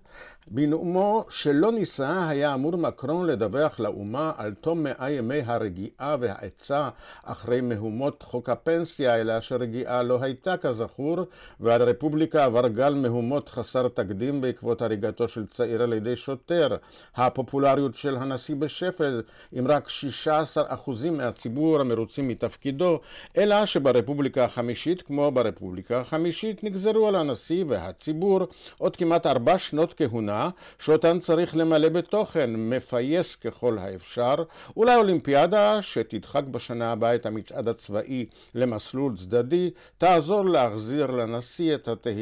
בנאומו 0.46 1.24
שלא 1.28 1.72
נישא 1.72 2.24
היה 2.28 2.54
אמור 2.54 2.76
מקרון 2.76 3.26
לדווח 3.26 3.80
לאומה 3.80 4.32
על 4.36 4.54
תום 4.54 4.82
מאה 4.82 5.10
ימי 5.10 5.42
הרגיעה 5.46 6.16
והעצה 6.20 6.88
אחרי 7.22 7.60
מהומות 7.60 8.22
חוק 8.22 8.48
הפנסיה, 8.48 9.20
אלא 9.20 9.40
שרגיעה 9.40 10.02
לא 10.02 10.18
הייתה 10.22 10.56
כזכור, 10.56 11.18
והרפובליקה 11.60 12.29
עבר 12.38 12.68
גל 12.68 12.94
מהומות 12.94 13.48
חסר 13.48 13.88
תקדים 13.88 14.40
בעקבות 14.40 14.82
הריגתו 14.82 15.28
של 15.28 15.46
צעיר 15.46 15.82
על 15.82 15.92
ידי 15.92 16.16
שוטר. 16.16 16.76
הפופולריות 17.16 17.94
של 17.94 18.16
הנשיא 18.16 18.54
בשפל, 18.54 19.22
עם 19.52 19.66
רק 19.68 19.88
16% 19.88 21.10
מהציבור 21.10 21.80
המרוצים 21.80 22.28
מתפקידו, 22.28 23.00
אלא 23.38 23.66
שברפובליקה 23.66 24.44
החמישית, 24.44 25.02
כמו 25.02 25.30
ברפובליקה 25.30 26.00
החמישית, 26.00 26.64
נגזרו 26.64 27.08
על 27.08 27.16
הנשיא 27.16 27.64
והציבור 27.68 28.40
עוד 28.78 28.96
כמעט 28.96 29.26
ארבע 29.26 29.58
שנות 29.58 29.94
כהונה, 29.94 30.50
שאותן 30.78 31.18
צריך 31.18 31.56
למלא 31.56 31.88
בתוכן, 31.88 32.50
מפייס 32.56 33.36
ככל 33.36 33.78
האפשר, 33.78 34.34
אולי 34.76 34.96
אולימפיאדה 34.96 35.82
שתדחק 35.82 36.44
בשנה 36.44 36.92
הבאה 36.92 37.14
את 37.14 37.26
המצעד 37.26 37.68
הצבאי 37.68 38.26
למסלול 38.54 39.16
צדדי, 39.16 39.70
תעזור 39.98 40.44
להחזיר 40.44 41.06
לנשיא 41.06 41.74
את 41.74 41.88
התהילה. 41.88 42.19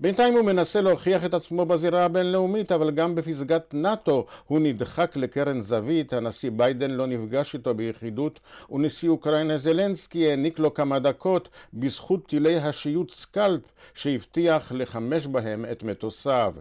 בינתיים 0.00 0.34
הוא 0.34 0.42
מנסה 0.42 0.80
להוכיח 0.80 1.24
את 1.24 1.34
עצמו 1.34 1.66
בזירה 1.66 2.04
הבינלאומית, 2.04 2.72
אבל 2.72 2.90
גם 2.90 3.14
בפסגת 3.14 3.74
נאט"ו 3.74 4.26
הוא 4.46 4.60
נדחק 4.60 5.16
לקרן 5.16 5.60
זווית, 5.60 6.12
הנשיא 6.12 6.50
ביידן 6.50 6.90
לא 6.90 7.06
נפגש 7.06 7.54
איתו 7.54 7.74
ביחידות, 7.74 8.40
ונשיא 8.70 9.08
אוקראינה 9.08 9.58
זלנסקי 9.58 10.30
העניק 10.30 10.58
לו 10.58 10.74
כמה 10.74 10.98
דקות 10.98 11.48
בזכות 11.74 12.26
טילי 12.26 12.56
השיוט 12.56 13.10
סקלפ 13.10 13.60
שהבטיח 13.94 14.72
לחמש 14.74 15.26
בהם 15.26 15.64
את 15.72 15.82
מטוסיו. 15.82 16.54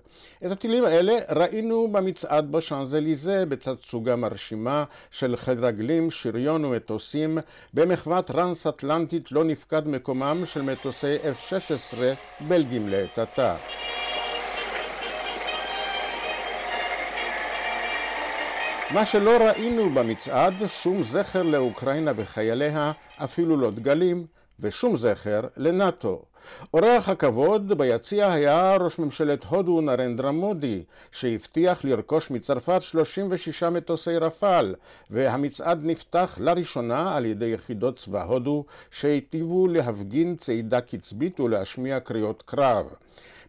את 0.45 0.51
הטילים 0.51 0.85
האלה 0.85 1.13
ראינו 1.29 1.87
במצעד 1.91 2.51
בשאנזליזה 2.51 3.45
בתצוגה 3.45 4.15
מרשימה 4.15 4.83
של 5.11 5.35
חיל 5.35 5.65
רגלים, 5.65 6.11
שריון 6.11 6.65
ומטוסים. 6.65 7.37
במחווה 7.73 8.21
טרנס-אטלנטית 8.21 9.31
לא 9.31 9.43
נפקד 9.43 9.87
מקומם 9.87 10.43
של 10.45 10.61
מטוסי 10.61 11.15
F-16 11.15 11.97
בלגים 12.49 12.89
לעת 12.89 13.19
עתה. 13.19 13.55
מה 18.93 19.05
שלא 19.05 19.37
ראינו 19.37 19.89
במצעד, 19.89 20.53
שום 20.67 21.03
זכר 21.03 21.43
לאוקראינה 21.43 22.11
וחייליה, 22.15 22.91
אפילו 23.17 23.57
לא 23.57 23.71
דגלים, 23.71 24.25
ושום 24.61 24.97
זכר 24.97 25.41
לנאט"ו. 25.57 26.21
אורח 26.73 27.09
הכבוד 27.09 27.77
ביציע 27.77 28.31
היה 28.31 28.75
ראש 28.75 28.99
ממשלת 28.99 29.43
הודו 29.43 29.81
נרנדרה 29.81 30.31
מודי, 30.31 30.83
שהבטיח 31.11 31.85
לרכוש 31.85 32.31
מצרפת 32.31 32.81
36 32.81 33.63
מטוסי 33.63 34.17
רפאל, 34.17 34.75
והמצעד 35.09 35.79
נפתח 35.83 36.37
לראשונה 36.41 37.15
על 37.15 37.25
ידי 37.25 37.45
יחידות 37.45 37.97
צבא 37.97 38.23
הודו, 38.23 38.65
שהיטיבו 38.91 39.67
להפגין 39.67 40.35
צעידה 40.35 40.81
קצבית 40.81 41.39
ולהשמיע 41.39 41.99
קריאות 41.99 42.43
קרב. 42.45 42.85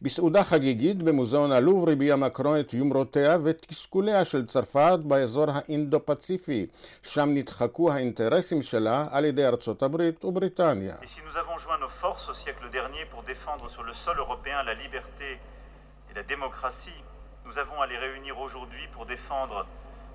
בסעודה 0.01 0.43
חגיגית 0.43 1.03
במוזיאון 1.03 1.51
הלובר 1.51 1.91
הביע 1.91 2.15
מקרון 2.15 2.59
את 2.59 2.73
יומרותיה 2.73 3.37
ותסכוליה 3.43 4.25
של 4.25 4.45
צרפת 4.45 4.99
באזור 5.03 5.45
האינדו-פציפי, 5.53 6.65
שם 7.03 7.29
נדחקו 7.33 7.91
האינטרסים 7.91 8.63
שלה 8.63 9.07
על 9.11 9.25
ידי 9.25 9.45
ארצות 9.45 9.83
הברית 9.83 10.25
ובריטניה. 10.25 10.95
Nous 17.47 17.59
avons 17.59 17.79
à 17.79 17.85
les 17.85 17.99
réunir 18.05 18.39
aujourd'hui 18.39 18.87
pour 18.93 19.05
défendre 19.05 19.67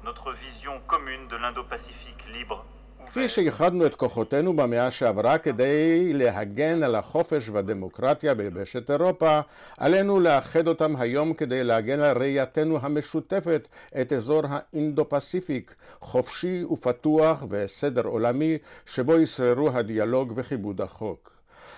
notre 0.02 0.32
vision 0.32 0.74
commune 0.88 1.28
de 1.28 1.36
l'Indo-Pacifique 1.36 2.22
libre 2.36 2.64
כפי 3.05 3.29
שייחדנו 3.29 3.85
את 3.85 3.95
כוחותינו 3.95 4.55
במאה 4.55 4.91
שעברה 4.91 5.37
כדי 5.37 6.13
להגן 6.13 6.83
על 6.83 6.95
החופש 6.95 7.49
והדמוקרטיה 7.49 8.33
ביבשת 8.33 8.91
אירופה, 8.91 9.39
עלינו 9.77 10.19
לאחד 10.19 10.67
אותם 10.67 10.95
היום 10.95 11.33
כדי 11.33 11.63
להגן 11.63 11.99
על 11.99 12.17
ראייתנו 12.17 12.79
המשותפת 12.81 13.67
את 14.01 14.13
אזור 14.13 14.41
האינדו-פסיפיק, 14.49 15.75
חופשי 16.01 16.63
ופתוח 16.63 17.43
וסדר 17.49 18.05
עולמי, 18.07 18.57
שבו 18.85 19.19
ישררו 19.19 19.69
הדיאלוג 19.69 20.33
וכיבוד 20.35 20.81
החוק. 20.81 21.31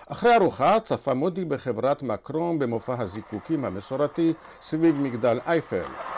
אחרי 0.08 0.36
ארוחה 0.36 0.80
צפה 0.80 1.14
מודי 1.14 1.46
בחברת 1.46 2.04
מקרון 2.04 2.60
במופע 2.60 2.96
הזיקוקים 3.00 3.66
המסורתי 3.66 4.34
סביב 4.62 4.96
מגדל 4.96 5.40
אייפל. 5.48 6.17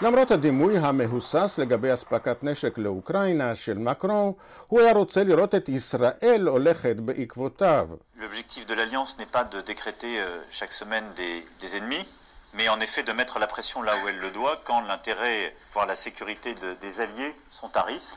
למרות 0.00 0.30
הדימוי 0.30 0.78
המהוסס 0.78 1.58
לגבי 1.58 1.94
אספקת 1.94 2.44
נשק 2.44 2.78
לאוקראינה 2.78 3.56
של 3.56 3.78
מקרון, 3.78 4.32
הוא 4.66 4.80
היה 4.80 4.92
רוצה 4.92 5.24
לראות 5.24 5.54
את 5.54 5.68
ישראל 5.68 6.46
הולכת 6.46 6.96
בעקבותיו. 6.96 7.88
L'objectif 8.18 8.66
de 8.66 8.74
l'Alliance 8.74 9.18
n'est 9.18 9.32
pas 9.36 9.44
de 9.44 9.60
décréter 9.60 10.14
chaque 10.50 10.72
semaine 10.72 11.04
des, 11.16 11.44
des 11.60 11.76
ennemis, 11.78 12.06
mais 12.54 12.68
en 12.68 12.80
effet 12.80 13.02
de 13.02 13.12
mettre 13.12 13.38
la 13.38 13.46
pression 13.46 13.82
là 13.82 13.92
où 14.00 14.08
elle 14.08 14.18
le 14.18 14.30
doit 14.30 14.56
quand 14.64 14.80
l'intérêt, 14.80 15.54
voire 15.72 15.86
la 15.86 15.96
sécurité 15.96 16.54
de, 16.54 16.68
des 16.84 17.00
alliés 17.00 17.34
sont 17.50 17.72
à 17.76 17.82
risque. 17.82 18.16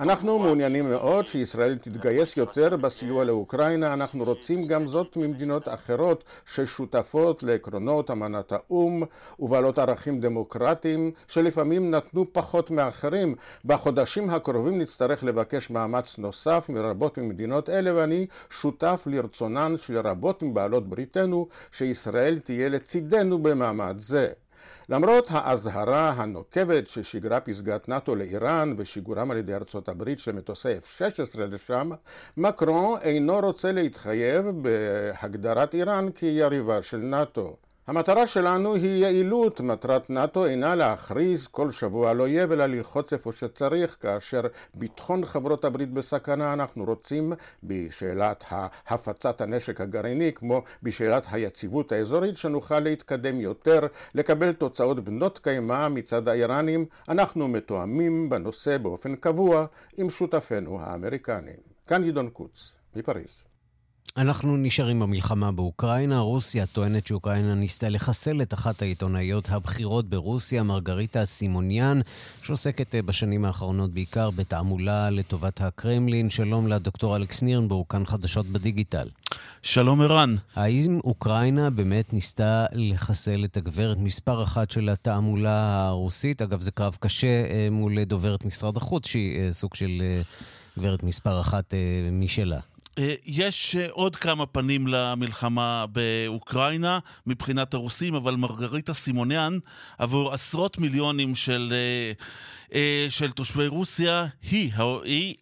אנחנו 0.00 0.38
מעוניינים 0.38 0.90
מאוד 0.90 1.26
שישראל 1.26 1.78
תתגייס 1.78 2.36
יותר 2.36 2.76
בסיוע 2.76 3.24
לאוקראינה, 3.24 3.92
אנחנו 3.92 4.24
רוצים 4.24 4.66
גם 4.66 4.86
זאת 4.88 5.16
ממדינות 5.16 5.68
אחרות 5.68 6.24
ששותפות 6.46 7.42
לעקרונות 7.42 8.10
אמנת 8.10 8.52
האו"ם 8.52 9.02
ובעלות 9.38 9.78
ערכים 9.78 10.20
דמוקרטיים 10.20 11.12
שלפעמים 11.28 11.90
נתנו 11.90 12.26
פחות 12.32 12.70
מאחרים. 12.70 13.34
בחודשים 13.64 14.30
הקרובים 14.30 14.78
נצטרך 14.78 15.24
לבקש 15.24 15.70
מאמץ 15.70 16.18
נוסף 16.18 16.66
מרבות 16.68 17.18
ממדינות 17.18 17.68
אלה 17.68 17.94
ואני 17.94 18.26
שותף 18.50 19.02
לרצונן 19.06 19.74
של 19.76 19.98
רבות 19.98 20.42
מבעלות 20.42 20.88
בריתנו 20.88 21.48
שישראל 21.72 22.38
תהיה 22.38 22.68
לצידנו 22.68 23.38
במעמד 23.38 23.96
זה. 23.98 24.28
למרות 24.90 25.26
האזהרה 25.30 26.10
הנוקבת 26.10 26.88
ששיגרה 26.88 27.40
פסגת 27.40 27.88
נאט"ו 27.88 28.14
לאיראן 28.14 28.74
ושיגורם 28.76 29.30
על 29.30 29.36
ידי 29.36 29.54
ארצות 29.54 29.88
הברית 29.88 30.18
של 30.18 30.32
מטוסי 30.32 30.68
F-16 30.78 31.40
לשם, 31.40 31.90
מקרון 32.36 32.98
אינו 33.02 33.40
רוצה 33.40 33.72
להתחייב 33.72 34.46
בהגדרת 34.62 35.74
איראן 35.74 36.10
כיריבה 36.10 36.82
של 36.82 36.96
נאט"ו. 36.96 37.56
המטרה 37.88 38.26
שלנו 38.26 38.74
היא 38.74 39.02
יעילות, 39.02 39.60
מטרת 39.60 40.10
נאט"ו 40.10 40.46
אינה 40.46 40.74
להכריז 40.74 41.46
כל 41.46 41.70
שבוע 41.70 42.10
על 42.10 42.20
אויב, 42.20 42.52
אלא 42.52 42.66
ללחוץ 42.66 43.12
איפה 43.12 43.32
שצריך, 43.32 43.96
כאשר 44.00 44.40
ביטחון 44.74 45.24
חברות 45.24 45.64
הברית 45.64 45.92
בסכנה, 45.92 46.52
אנחנו 46.52 46.84
רוצים 46.84 47.32
בשאלת 47.64 48.44
הפצת 48.88 49.40
הנשק 49.40 49.80
הגרעיני, 49.80 50.32
כמו 50.34 50.62
בשאלת 50.82 51.24
היציבות 51.30 51.92
האזורית, 51.92 52.36
שנוכל 52.36 52.80
להתקדם 52.80 53.40
יותר, 53.40 53.80
לקבל 54.14 54.52
תוצאות 54.52 55.00
בנות 55.00 55.38
קיימא 55.38 55.88
מצד 55.88 56.28
האיראנים, 56.28 56.84
אנחנו 57.08 57.48
מתואמים 57.48 58.30
בנושא 58.30 58.78
באופן 58.78 59.16
קבוע 59.16 59.66
עם 59.96 60.10
שותפינו 60.10 60.80
האמריקנים. 60.80 61.60
כאן 61.86 62.04
גדעון 62.06 62.30
קוץ, 62.30 62.72
מפריז. 62.96 63.47
אנחנו 64.18 64.56
נשארים 64.56 65.00
במלחמה 65.00 65.52
באוקראינה. 65.52 66.18
רוסיה 66.18 66.66
טוענת 66.66 67.06
שאוקראינה 67.06 67.54
ניסתה 67.54 67.88
לחסל 67.88 68.42
את 68.42 68.54
אחת 68.54 68.82
העיתונאיות 68.82 69.48
הבכירות 69.48 70.08
ברוסיה, 70.10 70.62
מרגריטה 70.62 71.26
סימוניאן, 71.26 72.00
שעוסקת 72.42 72.94
אה, 72.94 73.02
בשנים 73.02 73.44
האחרונות 73.44 73.92
בעיקר 73.92 74.30
בתעמולה 74.30 75.10
לטובת 75.10 75.60
הקרמלין. 75.60 76.30
שלום 76.30 76.68
לדוקטור 76.68 77.16
אלכס 77.16 77.42
נירנבורג, 77.42 77.86
כאן 77.88 78.06
חדשות 78.06 78.46
בדיגיטל. 78.46 79.08
שלום 79.62 80.00
ערן. 80.00 80.34
האם 80.56 81.00
אוקראינה 81.04 81.70
באמת 81.70 82.12
ניסתה 82.12 82.66
לחסל 82.72 83.44
את 83.44 83.56
הגברת 83.56 83.98
מספר 83.98 84.42
אחת 84.42 84.70
של 84.70 84.88
התעמולה 84.88 85.86
הרוסית? 85.86 86.42
אגב, 86.42 86.60
זה 86.60 86.70
קרב 86.70 86.96
קשה 87.00 87.44
אה, 87.50 87.68
מול 87.70 88.04
דוברת 88.04 88.44
משרד 88.44 88.76
החוץ, 88.76 89.06
שהיא 89.06 89.40
אה, 89.40 89.52
סוג 89.52 89.74
של 89.74 90.02
גברת 90.78 91.02
מספר 91.02 91.40
אחת 91.40 91.74
משלה. 92.12 92.60
אה, 92.98 93.14
יש 93.26 93.76
אה, 93.76 93.86
עוד 93.90 94.16
כמה 94.16 94.46
פנים 94.46 94.86
למלחמה 94.86 95.84
באוקראינה 95.86 96.98
מבחינת 97.26 97.74
הרוסים, 97.74 98.14
אבל 98.14 98.34
מרגריטה 98.34 98.94
סימוניאן, 98.94 99.58
עבור 99.98 100.32
עשרות 100.32 100.78
מיליונים 100.78 101.34
של, 101.34 101.74
אה, 102.74 103.06
של 103.08 103.30
תושבי 103.30 103.66
רוסיה, 103.66 104.26
היא, 104.50 104.72
היא 105.04 105.34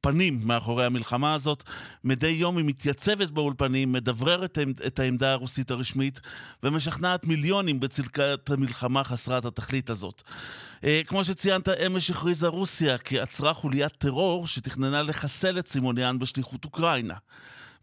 הפנים 0.00 0.40
מאחורי 0.44 0.86
המלחמה 0.86 1.34
הזאת. 1.34 1.62
מדי 2.04 2.28
יום 2.28 2.56
היא 2.56 2.64
מתייצבת 2.64 3.30
באולפנים, 3.30 3.92
מדבררת 3.92 4.58
את 4.86 4.98
העמדה 4.98 5.32
הרוסית 5.32 5.70
הרשמית 5.70 6.20
ומשכנעת 6.62 7.24
מיליונים 7.24 7.80
בצלקת 7.80 8.50
המלחמה 8.50 9.04
חסרת 9.04 9.44
התכלית 9.44 9.90
הזאת. 9.90 10.22
אה, 10.84 11.00
כמו 11.06 11.24
שציינת, 11.24 11.68
אמש 11.68 12.10
הכריזה 12.10 12.48
רוסיה 12.48 12.98
כי 12.98 13.20
עצרה 13.20 13.54
חוליית 13.54 13.92
טרור 13.92 14.46
שתכננה 14.46 15.02
לחסל 15.02 15.58
את 15.58 15.68
סימוניאן 15.68 16.18
בשליחות 16.18 16.64
אוקראינה. 16.64 17.14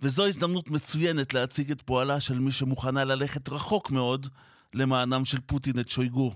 וזו 0.01 0.28
הזדמנות 0.28 0.69
מצוינת 0.69 1.34
להציג 1.34 1.71
את 1.71 1.82
פועלה 1.82 2.19
של 2.19 2.39
מי 2.39 2.51
שמוכנה 2.51 3.04
ללכת 3.04 3.49
רחוק 3.49 3.91
מאוד 3.91 4.28
למענם 4.73 5.25
של 5.25 5.39
פוטין 5.45 5.80
את 5.80 5.89
שויגו. 5.89 6.34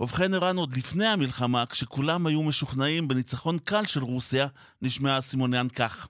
ובכן, 0.00 0.34
ערן, 0.34 0.56
עוד 0.56 0.76
לפני 0.76 1.06
המלחמה, 1.06 1.66
כשכולם 1.66 2.26
היו 2.26 2.42
משוכנעים 2.42 3.08
בניצחון 3.08 3.58
קל 3.58 3.84
של 3.84 4.02
רוסיה, 4.02 4.46
נשמעה 4.82 5.20
סימוניאן 5.20 5.68
כך. 5.68 6.08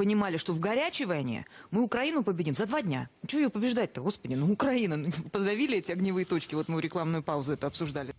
понимали, 0.00 0.38
что 0.38 0.54
в 0.54 0.60
горячей 0.60 1.04
войне 1.04 1.44
мы 1.70 1.82
Украину 1.82 2.22
победим 2.22 2.56
за 2.56 2.64
два 2.64 2.80
дня. 2.80 3.10
Чего 3.26 3.42
ее 3.42 3.50
побеждать-то, 3.50 4.00
господи? 4.00 4.32
Ну, 4.32 4.50
Украина. 4.50 5.10
Подавили 5.30 5.76
эти 5.76 5.92
огневые 5.92 6.24
точки. 6.24 6.54
Вот 6.54 6.68
мы 6.68 6.76
в 6.78 6.80
рекламную 6.80 7.22
паузу 7.22 7.52
это 7.52 7.66
обсуждали. 7.66 8.14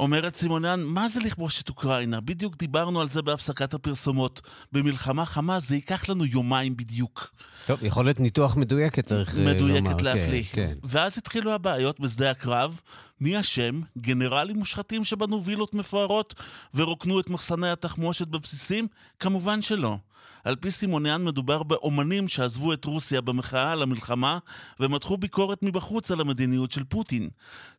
אומרת 0.00 0.34
סימוניאן, 0.34 0.82
מה 0.82 1.08
זה 1.08 1.20
לכבוש 1.20 1.62
את 1.62 1.68
אוקראינה? 1.68 2.20
בדיוק 2.20 2.56
דיברנו 2.56 3.00
על 3.00 3.08
זה 3.08 3.22
בהפסקת 3.22 3.74
הפרסומות. 3.74 4.40
במלחמה 4.72 5.26
חמה 5.26 5.60
זה 5.60 5.74
ייקח 5.74 6.08
לנו 6.08 6.24
יומיים 6.24 6.76
בדיוק. 6.76 7.32
טוב, 7.66 7.84
יכולת 7.84 8.20
ניתוח 8.20 8.56
מדויקת 8.56 9.06
צריך 9.06 9.34
מדויקת 9.38 9.60
לומר. 9.60 9.80
מדויקת 9.80 10.02
להפליא. 10.02 10.42
כן, 10.52 10.66
כן. 10.66 10.78
ואז 10.84 11.18
התחילו 11.18 11.52
הבעיות 11.54 12.00
בשדה 12.00 12.30
הקרב. 12.30 12.80
מי 13.20 13.40
אשם? 13.40 13.80
גנרלים 13.98 14.56
מושחתים 14.56 15.04
שבנו 15.04 15.44
וילות 15.44 15.74
מפוארות 15.74 16.34
ורוקנו 16.74 17.20
את 17.20 17.30
מחסני 17.30 17.70
התחמושת 17.70 18.26
בבסיסים? 18.26 18.88
כמובן 19.18 19.62
שלא. 19.62 19.96
על 20.43 20.55
פי 20.55 20.71
סימוניאן 20.71 21.23
מדובר 21.23 21.63
באומנים 21.63 22.27
שעזבו 22.27 22.73
את 22.73 22.85
רוסיה 22.85 23.21
במחאה 23.21 23.71
על 23.71 23.81
המלחמה 23.81 24.39
ומתחו 24.79 25.17
ביקורת 25.17 25.63
מבחוץ 25.63 26.11
על 26.11 26.21
המדיניות 26.21 26.71
של 26.71 26.83
פוטין. 26.83 27.29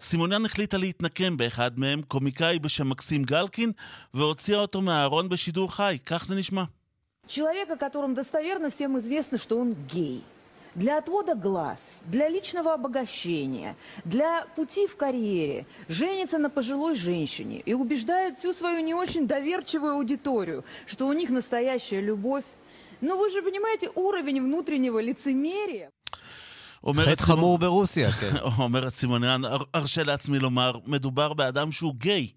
סימוניאן 0.01 0.45
החליטה 0.45 0.77
להתנקם 0.77 1.37
באחד 1.37 1.79
מהם, 1.79 2.03
קומיקאי 2.03 2.59
בשם 2.59 2.89
מקסים 2.89 3.25
גלקין, 3.25 3.73
והוציאה 4.15 4.59
אותו 4.59 4.83
מהארון 4.83 5.29
בשידור 5.29 5.75
חי. 5.75 5.99
כך 6.07 6.25
זה 6.25 6.35
נשמע. 6.35 6.65
Человек, 7.27 7.71
о 7.71 7.77
котором 7.77 8.13
достоверно 8.15 8.69
всем 8.69 8.99
известно, 8.99 9.39
что 9.39 9.59
он 9.59 9.75
гей. 9.89 10.23
Для 10.76 10.98
отвода 10.98 11.36
глаз, 11.36 12.02
для 12.06 12.30
личного 12.30 12.74
обогащения, 12.74 13.76
для 14.06 14.46
пути 14.56 14.88
в 14.88 14.96
карьере, 14.96 15.66
женится 15.88 16.38
на 16.38 16.50
пожилой 16.50 16.96
женщине 16.96 17.62
и 17.66 17.74
убеждает 17.74 18.38
всю 18.38 18.54
свою 18.54 18.82
не 18.82 18.94
очень 18.94 19.28
доверчивую 19.28 19.94
аудиторию, 19.94 20.64
что 20.86 21.08
у 21.08 21.14
них 21.14 21.30
настоящая 21.30 22.02
любовь. 22.02 22.46
Но 23.02 23.18
вы 23.18 23.30
же 23.30 23.42
понимаете 23.42 23.90
уровень 23.96 24.42
внутреннего 24.42 25.00
лицемерия. 25.00 25.92
חטא 26.96 27.24
חמור 27.24 27.60
ברוסיה, 27.60 28.12
כן. 28.12 28.38
אומרת 28.58 28.94
סימוניאן, 28.94 29.42
ארשה 29.76 30.04
לעצמי 30.04 30.40
לומר, 30.40 30.72
מדובר 30.86 31.34
באדם 31.34 31.72
שהוא 31.72 31.96
גיי. 31.98 32.28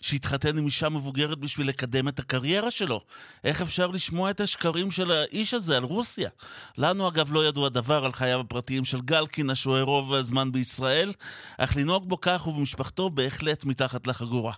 שהתחתן 0.00 0.58
עם 0.58 0.64
אישה 0.64 0.88
מבוגרת 0.88 1.38
בשביל 1.38 1.68
לקדם 1.68 2.08
את 2.08 2.18
הקריירה 2.18 2.70
שלו. 2.70 3.00
איך 3.44 3.60
אפשר 3.60 3.86
לשמוע 3.86 4.30
את 4.30 4.40
השקרים 4.40 4.90
של 4.90 5.10
האיש 5.12 5.54
הזה 5.54 5.76
על 5.76 5.82
רוסיה? 5.82 6.30
לנו 6.78 7.08
אגב 7.08 7.32
לא 7.32 7.46
ידוע 7.46 7.68
דבר 7.68 8.04
על 8.04 8.12
חייו 8.12 8.40
הפרטיים 8.40 8.84
של 8.84 9.00
גלקין, 9.00 9.50
השוהה 9.50 9.82
רוב 9.82 10.14
הזמן 10.14 10.52
בישראל, 10.52 11.12
אך 11.58 11.76
לנהוג 11.76 12.08
בו 12.08 12.20
כך 12.20 12.46
ובמשפחתו 12.46 13.10
בהחלט 13.10 13.64
מתחת 13.64 14.06
לחגורה. 14.06 14.52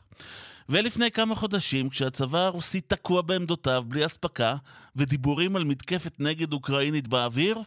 ולפני 0.70 1.12
כמה 1.12 1.36
חודשים, 1.36 1.90
כשהצבא 1.90 2.40
הרוסי 2.40 2.82
תקוע 2.82 3.22
בעמדותיו 3.22 3.84
בלי 3.88 4.06
אספקה, 4.06 4.56
ודיבורים 4.96 5.56
על 5.56 5.64
מתקפת 5.64 6.20
נגד 6.20 6.54
אוקראינית 6.54 7.08
באוויר, 7.08 7.60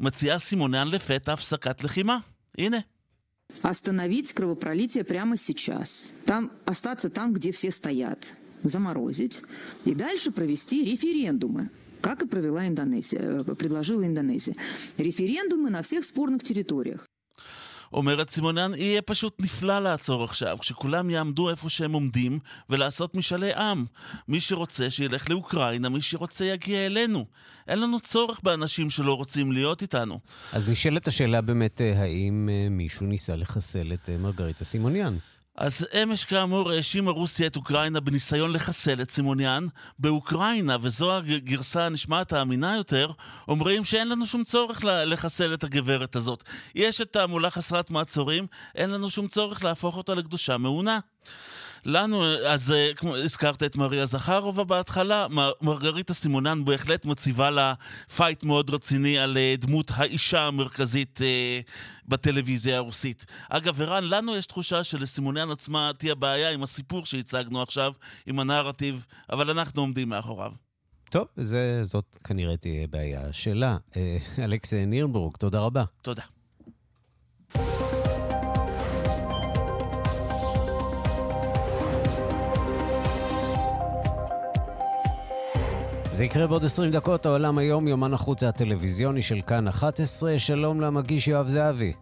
מציעה 0.00 0.38
סימוניאן 0.38 0.88
לפתע 0.88 1.32
הפסקת 1.32 1.84
לחימה. 1.84 2.18
הנה. 2.58 2.80
Остановить 3.62 4.32
кровопролитие 4.32 5.02
прямо 5.04 5.36
сейчас. 5.36 6.12
Там 6.24 6.52
остаться 6.66 7.10
там, 7.10 7.32
где 7.32 7.50
все 7.52 7.70
стоят. 7.70 8.32
Заморозить. 8.62 9.42
И 9.84 9.94
дальше 9.94 10.30
провести 10.30 10.84
референдумы 10.84 11.70
как 12.00 12.22
и 12.22 12.26
провела 12.26 12.66
Индонезия, 12.66 13.44
предложила 13.44 14.06
Индонезия. 14.06 14.54
Референдумы 14.96 15.68
на 15.70 15.82
всех 15.82 16.04
спорных 16.04 16.42
территориях. 16.42 17.06
אומרת 17.95 18.29
סימוניאן, 18.29 18.71
יהיה 18.75 19.01
פשוט 19.01 19.35
נפלא 19.39 19.79
לעצור 19.79 20.23
עכשיו, 20.23 20.57
כשכולם 20.61 21.09
יעמדו 21.09 21.49
איפה 21.49 21.69
שהם 21.69 21.93
עומדים, 21.93 22.39
ולעשות 22.69 23.15
משאלי 23.15 23.53
עם. 23.53 23.85
מי 24.27 24.39
שרוצה 24.39 24.89
שילך 24.89 25.29
לאוקראינה, 25.29 25.89
מי 25.89 26.01
שרוצה 26.01 26.45
יגיע 26.45 26.85
אלינו. 26.85 27.25
אין 27.67 27.79
לנו 27.79 27.99
צורך 27.99 28.39
באנשים 28.43 28.89
שלא 28.89 29.13
רוצים 29.13 29.51
להיות 29.51 29.81
איתנו. 29.81 30.19
אז 30.53 30.69
נשאלת 30.69 31.07
השאלה 31.07 31.41
באמת, 31.41 31.81
אה, 31.81 32.01
האם 32.01 32.49
אה, 32.51 32.69
מישהו 32.69 33.05
ניסה 33.05 33.35
לחסל 33.35 33.93
את 33.93 34.09
אה, 34.09 34.17
מרגריטה 34.17 34.65
סימוניאן? 34.65 35.17
אז 35.57 35.87
אמש 36.03 36.25
כאמור 36.25 36.71
האשימה 36.71 37.11
רוסיה 37.11 37.47
את 37.47 37.55
אוקראינה 37.55 37.99
בניסיון 37.99 38.51
לחסל 38.51 39.01
את 39.01 39.11
סימוניאן. 39.11 39.67
באוקראינה, 39.99 40.77
וזו 40.81 41.13
הגרסה 41.17 41.85
הנשמעת 41.85 42.33
האמינה 42.33 42.75
יותר, 42.75 43.11
אומרים 43.47 43.83
שאין 43.83 44.09
לנו 44.09 44.25
שום 44.25 44.43
צורך 44.43 44.81
לחסל 44.83 45.53
את 45.53 45.63
הגברת 45.63 46.15
הזאת. 46.15 46.43
אשת 46.75 47.13
תעמולה 47.13 47.49
חסרת 47.49 47.91
מעצורים, 47.91 48.47
אין 48.75 48.89
לנו 48.89 49.09
שום 49.09 49.27
צורך 49.27 49.63
להפוך 49.63 49.97
אותה 49.97 50.15
לקדושה 50.15 50.57
מעונה. 50.57 50.99
לנו, 51.85 52.23
אז 52.47 52.71
אה, 52.71 52.91
כמו 52.95 53.15
הזכרת 53.15 53.63
את 53.63 53.75
מריה 53.75 54.05
זכרובה 54.05 54.63
בהתחלה, 54.63 55.27
מר, 55.29 55.51
מרגריטה 55.61 56.13
סימוניאן 56.13 56.65
בהחלט 56.65 57.05
מציבה 57.05 57.49
לה 57.49 57.73
fight 58.15 58.43
מאוד 58.43 58.69
רציני 58.69 59.19
על 59.19 59.37
אה, 59.37 59.55
דמות 59.57 59.91
האישה 59.95 60.41
המרכזית 60.41 61.19
אה, 61.21 61.59
בטלוויזיה 62.07 62.77
הרוסית. 62.77 63.25
אגב, 63.49 63.81
ערן, 63.81 64.03
לנו 64.03 64.35
יש 64.35 64.45
תחושה 64.45 64.83
שלסימונן 64.83 65.51
עצמה 65.51 65.91
תהיה 65.97 66.15
בעיה 66.15 66.49
עם 66.49 66.63
הסיפור 66.63 67.05
שהצגנו 67.05 67.61
עכשיו, 67.61 67.93
עם 68.25 68.39
הנרטיב, 68.39 69.05
אבל 69.29 69.49
אנחנו 69.49 69.81
עומדים 69.81 70.09
מאחוריו. 70.09 70.51
טוב, 71.09 71.27
זה, 71.35 71.83
זאת 71.83 72.17
כנראה 72.23 72.57
תהיה 72.57 72.87
בעיה 72.87 73.33
שלה. 73.33 73.77
אה, 73.97 74.17
אלכס 74.43 74.73
נירנבורג, 74.73 75.35
תודה 75.37 75.59
רבה. 75.59 75.83
תודה. 76.01 76.34
זה 86.15 86.25
יקרה 86.25 86.47
בעוד 86.47 86.65
20 86.65 86.91
דקות, 86.91 87.25
העולם 87.25 87.57
היום, 87.57 87.87
יומן 87.87 88.13
החוץ 88.13 88.43
הטלוויזיוני 88.43 89.21
של 89.21 89.41
כאן 89.47 89.67
11. 89.67 90.39
שלום 90.39 90.81
למגיש 90.81 91.27
יואב 91.27 91.47
זהבי. 91.47 91.93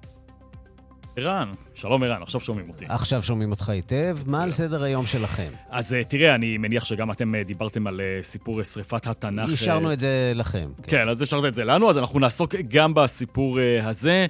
ערן, 1.15 1.51
שלום 1.73 2.03
ערן, 2.03 2.21
עכשיו 2.21 2.41
שומעים 2.41 2.69
אותי. 2.69 2.85
עכשיו 2.89 3.23
שומעים 3.23 3.51
אותך 3.51 3.69
היטב. 3.69 4.17
מה 4.25 4.43
על 4.43 4.51
סדר 4.51 4.83
היום 4.83 5.05
שלכם? 5.05 5.47
אז 5.69 5.93
אה, 5.93 6.03
תראה, 6.03 6.35
אני 6.35 6.57
מניח 6.57 6.85
שגם 6.85 7.11
אתם 7.11 7.35
אה, 7.35 7.43
דיברתם 7.43 7.87
על 7.87 8.01
אה, 8.01 8.23
סיפור 8.23 8.63
שריפת 8.63 9.07
התנ"ך. 9.07 9.49
השארנו 9.53 9.93
את 9.93 9.99
זה 9.99 10.31
לכם. 10.35 10.69
כן, 10.83 10.97
כן 10.97 11.09
אז 11.09 11.21
השארת 11.21 11.45
את 11.45 11.55
זה 11.55 11.63
לנו, 11.63 11.89
אז 11.89 11.97
אנחנו 11.97 12.19
נעסוק 12.19 12.55
גם 12.55 12.93
בסיפור 12.93 13.59
הזה. 13.83 14.25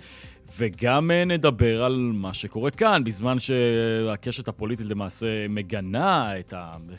וגם 0.58 1.12
אה, 1.12 1.26
נדבר 1.26 1.84
על 1.84 2.12
מה 2.14 2.34
שקורה 2.34 2.72
כאן, 2.72 3.04
בזמן 3.04 3.40
שהקשת 3.40 4.48
הפוליטית 4.48 4.86
למעשה 4.86 5.48
מגנה 5.50 6.40
את 6.40 6.54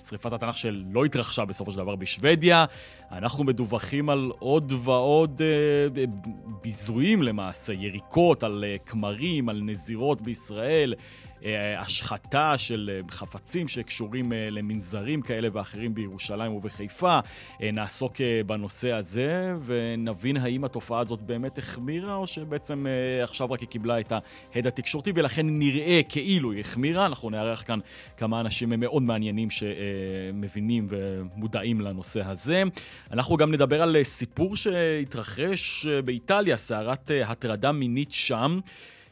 שריפת 0.09 0.33
התנ"ך 0.33 0.59
שלא 0.59 1.05
התרחשה 1.05 1.45
בסופו 1.45 1.71
של 1.71 1.79
דבר 1.79 1.97
בשוודיה. 1.97 2.65
אנחנו 3.13 3.45
מדווחים 3.45 4.11
על 4.11 4.33
עוד 4.39 4.73
ועוד 4.85 5.43
אה, 5.43 6.05
ביזויים 6.63 7.23
למעשה, 7.23 7.73
יריקות 7.73 8.43
על 8.43 8.65
אה, 8.67 8.77
כמרים, 8.87 9.49
על 9.49 9.61
נזירות 9.65 10.23
בישראל. 10.23 10.95
אה, 11.45 11.81
השחתה 11.81 12.59
של 12.59 12.91
אה, 12.95 13.01
חפצים 13.11 13.69
שקשורים 13.69 14.33
אה, 14.33 14.51
למנזרים 14.51 15.23
כאלה 15.23 15.49
ואחרים 15.53 15.95
בירושלים 15.95 16.53
ובחיפה. 16.53 17.19
נעסוק 17.61 18.13
בנושא 18.47 18.93
הזה 18.93 19.55
ונבין 19.65 20.37
האם 20.37 20.65
התופעה 20.65 21.01
הזאת 21.01 21.23
באמת 21.23 21.59
החמירה, 21.59 22.15
או 22.15 22.27
שבעצם 22.27 22.87
עכשיו 23.23 23.51
רק 23.51 23.61
היא 23.61 23.69
קיבלה 23.69 24.01
את 24.01 24.13
ההד 24.13 24.67
התקשורתי, 24.67 25.13
ולכן 25.15 25.47
נראה 25.59 26.01
כאילו 26.09 26.53
היא 26.53 26.61
החמירה. 26.61 27.07
אנחנו 27.07 27.31
נארח 27.31 27.63
כאן 27.67 27.79
כמה 28.17 28.41
אנשים 28.41 28.73
מאוד 28.81 29.03
מעניינים 29.03 29.49
שמבינים 29.51 30.87
ומודעים 30.91 31.81
לנושא 31.81 32.21
הזה. 32.27 32.63
אנחנו 33.11 33.37
גם 33.37 33.53
נדבר 33.53 33.83
על 33.83 33.97
סיפור 34.03 34.57
שהתרחש 34.57 35.87
באיטליה, 35.87 36.57
סערת 36.57 37.11
הטרדה 37.25 37.73
מינית 37.73 38.11
שם. 38.11 38.61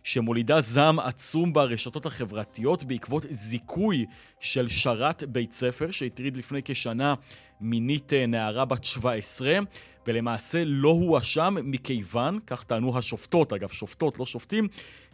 שמולידה 0.04 0.60
זעם 0.60 0.98
עצום 0.98 1.52
ברשתות 1.52 2.06
החברתיות 2.06 2.84
בעקבות 2.84 3.26
זיכוי 3.30 4.06
של 4.40 4.68
שרת 4.68 5.24
בית 5.24 5.52
ספר 5.52 5.90
שהטריד 5.90 6.36
לפני 6.36 6.60
כשנה 6.64 7.14
מינית 7.60 8.12
אה, 8.12 8.26
נערה 8.26 8.64
בת 8.64 8.84
17, 8.84 9.58
ולמעשה 10.06 10.62
לא 10.66 10.88
הואשם 10.88 11.54
מכיוון, 11.64 12.38
כך 12.46 12.64
טענו 12.64 12.98
השופטות, 12.98 13.52
אגב 13.52 13.68
שופטות, 13.68 14.18
לא 14.18 14.26
שופטים, 14.26 14.68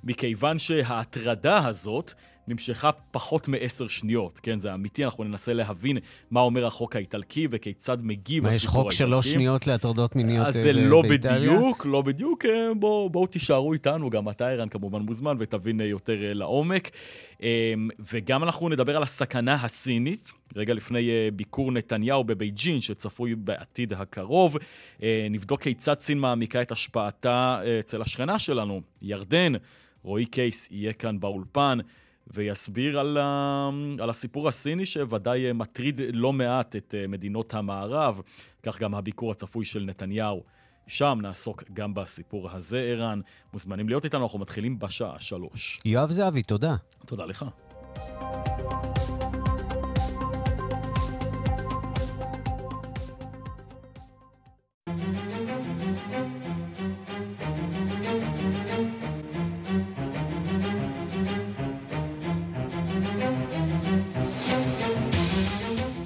מכיוון 0.05 0.59
שההטרדה 0.59 1.67
הזאת 1.67 2.13
נמשכה 2.49 2.91
פחות 2.93 3.49
מעשר 3.49 3.89
שניות. 3.89 4.41
כן, 4.43 4.59
זה 4.59 4.75
אמיתי, 4.75 5.05
אנחנו 5.05 5.25
ננסה 5.25 5.53
להבין 5.53 5.99
מה 6.31 6.41
אומר 6.41 6.67
החוק 6.67 6.97
האיטלקי 6.97 7.49
וכיצד 7.51 8.03
מגיב 8.03 8.45
מה, 8.45 8.55
יש 8.55 8.67
חוק 8.67 8.93
שלוש 8.93 9.33
שניות 9.33 9.67
להטרדות 9.67 10.17
מיניות 10.17 10.45
באיטליה? 10.45 10.63
זה 10.63 10.73
לא 10.73 11.03
בדיוק, 11.03 11.87
לא 11.87 12.03
בדיוק. 12.03 12.45
אה, 12.45 12.75
בואו 12.75 13.11
בוא 13.11 13.27
תישארו 13.27 13.73
איתנו, 13.73 14.11
גם 14.11 14.29
אתה, 14.29 14.49
ערן, 14.49 14.69
כמובן 14.69 15.01
מוזמן, 15.01 15.37
ותבין 15.39 15.81
אה, 15.81 15.87
יותר 15.87 16.25
אה, 16.25 16.35
לעומק. 16.35 16.91
וגם 18.13 18.43
אנחנו 18.43 18.69
נדבר 18.69 18.97
על 18.97 19.03
הסכנה 19.03 19.55
הסינית, 19.55 20.33
רגע 20.57 20.75
לפני 20.75 21.11
ביקור 21.33 21.73
נתניהו 21.73 22.25
בבייג'ין, 22.25 22.81
שצפוי 22.81 23.35
בעתיד 23.35 23.93
הקרוב. 23.93 24.57
נבדוק 25.31 25.63
כיצד 25.63 26.01
סין 26.01 26.19
מעמיקה 26.19 26.63
את 26.63 26.73
השפעתה 26.73 27.61
אצל 27.81 28.03
השכנה 28.03 28.39
שלנו, 28.39 28.81
ירדן. 29.03 29.53
רועי 30.03 30.27
קייס 30.27 30.69
יהיה 30.71 30.93
כאן 30.93 31.21
באולפן. 31.21 31.79
ויסביר 32.35 32.99
על, 32.99 33.17
ה... 33.21 33.71
על 33.99 34.11
הסיפור 34.11 34.49
הסיני 34.49 34.87
שוודאי 34.87 35.53
מטריד 35.53 36.01
לא 36.13 36.33
מעט 36.33 36.77
את 36.77 36.95
אה, 36.99 37.07
מדינות 37.07 37.55
המערב, 37.55 38.21
כך 38.63 38.81
גם 38.81 38.95
הביקור 38.95 39.31
הצפוי 39.31 39.65
של 39.65 39.85
נתניהו. 39.85 40.43
שם 40.87 41.19
נעסוק 41.23 41.65
גם 41.73 41.95
בסיפור 41.95 42.51
הזה, 42.51 42.81
ערן. 42.81 43.21
מוזמנים 43.53 43.89
להיות 43.89 44.05
איתנו, 44.05 44.23
אנחנו 44.23 44.39
מתחילים 44.39 44.79
בשעה 44.79 45.21
שלוש. 45.21 45.81
יואב 45.85 46.11
זהבי, 46.11 46.43
תודה. 46.43 46.77
תודה 47.07 47.25
לך. 47.25 47.45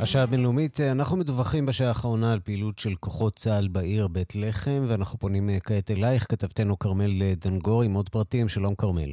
השעה 0.02 0.22
הבינלאומית, 0.22 0.80
אנחנו 0.92 1.16
מדווחים 1.16 1.66
בשעה 1.66 1.88
האחרונה 1.88 2.32
על 2.32 2.40
פעילות 2.40 2.78
של 2.78 2.94
כוחות 2.94 3.32
צה"ל 3.32 3.68
בעיר 3.68 4.08
בית 4.08 4.32
לחם, 4.34 4.80
ואנחנו 4.88 5.18
פונים 5.18 5.48
אה, 5.50 5.60
כעת 5.60 5.90
אלייך, 5.90 6.22
כתבתנו 6.22 6.78
כרמל 6.78 7.22
אה, 7.22 7.32
דנגור 7.44 7.82
עם 7.82 7.94
עוד 7.94 8.08
פרטים. 8.08 8.48
שלום 8.48 8.74
כרמל. 8.74 9.12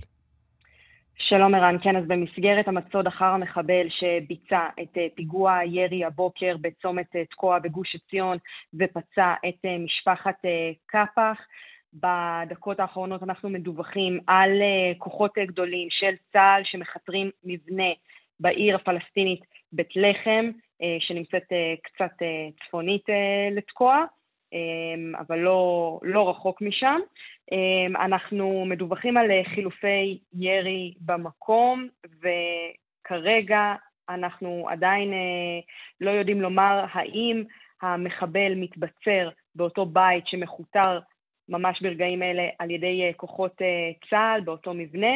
שלום 1.18 1.56
ערן, 1.56 1.78
כן, 1.84 1.96
אז 1.96 2.04
במסגרת 2.08 2.68
המצוד 2.68 3.08
אחר 3.08 3.26
המחבל 3.26 3.88
שביצע 3.90 4.68
את 4.82 4.98
אה, 4.98 5.08
פיגוע 5.16 5.58
הירי 5.58 6.06
הבוקר 6.06 6.56
בצומת 6.62 7.16
תקוע 7.32 7.60
בגוש 7.60 7.96
עציון 7.96 8.38
ופצע 8.74 9.34
את 9.50 9.66
משפחת 9.86 10.38
קפח, 10.86 11.38
בדקות 11.94 12.80
האחרונות 12.80 13.24
אנחנו 13.24 13.50
מדווחים 13.50 14.20
על 14.28 14.52
כוחות 14.98 15.32
גדולים 15.48 15.88
של 15.90 16.14
צה"ל 16.34 16.62
שמכתרים 16.66 17.30
מבנה 17.44 17.92
בעיר 18.40 18.76
הפלסטינית 18.76 19.59
בית 19.72 19.96
לחם. 19.96 20.52
אה, 20.82 20.98
שנמצאת 21.00 21.52
אה, 21.52 21.74
קצת 21.84 22.22
אה, 22.22 22.48
צפונית 22.66 23.06
לתקוע, 23.52 24.04
אבל 25.20 25.40
לא, 25.40 26.00
לא 26.04 26.30
רחוק 26.30 26.62
משם. 26.62 27.00
אנחנו 27.96 28.66
מדווחים 28.66 29.18
על 29.18 29.28
חילופי 29.56 30.20
ירי 30.34 30.94
במקום, 31.02 31.88
וכרגע 32.06 33.76
אנחנו 34.10 34.66
עדיין 34.70 35.14
לא 36.02 36.12
יודעים 36.12 36.42
לומר 36.42 36.86
האם 36.92 37.44
המחבל 37.82 38.54
מתבצר 38.56 39.30
באותו 39.56 39.86
בית 39.86 40.28
שמכותר 40.28 41.00
ממש 41.50 41.82
ברגעים 41.82 42.24
אלה 42.24 42.48
על 42.60 42.72
ידי 42.72 43.12
כוחות 43.18 43.56
צה"ל 44.10 44.42
באותו 44.42 44.74
מבנה, 44.74 45.16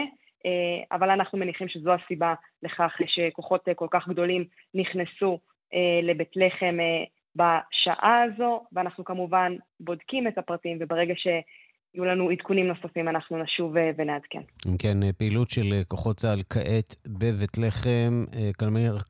אבל 0.92 1.10
אנחנו 1.10 1.38
מניחים 1.38 1.68
שזו 1.68 1.92
הסיבה 1.94 2.34
לכך 2.64 2.96
שכוחות 3.08 3.66
כל 3.76 3.88
כך 3.92 4.08
גדולים 4.08 4.46
נכנסו 4.74 5.40
אה, 5.74 6.00
לבית 6.04 6.32
לחם 6.36 6.78
אה, 6.80 7.04
בשעה 7.36 8.24
הזו, 8.24 8.64
ואנחנו 8.72 9.04
כמובן 9.04 9.56
בודקים 9.80 10.28
את 10.28 10.38
הפרטים, 10.38 10.78
וברגע 10.82 11.14
שיהיו 11.16 12.06
לנו 12.06 12.30
עדכונים 12.30 12.68
נוספים 12.68 13.08
אנחנו 13.08 13.44
נשוב 13.44 13.78
אה, 13.78 13.92
ונעדכן. 13.98 14.42
אם 14.68 14.78
כן, 14.78 15.12
פעילות 15.18 15.50
של 15.50 15.82
כוחות 15.88 16.18
צה"ל 16.18 16.42
כעת 16.50 16.96
בבית 17.08 17.58
לחם. 17.58 18.24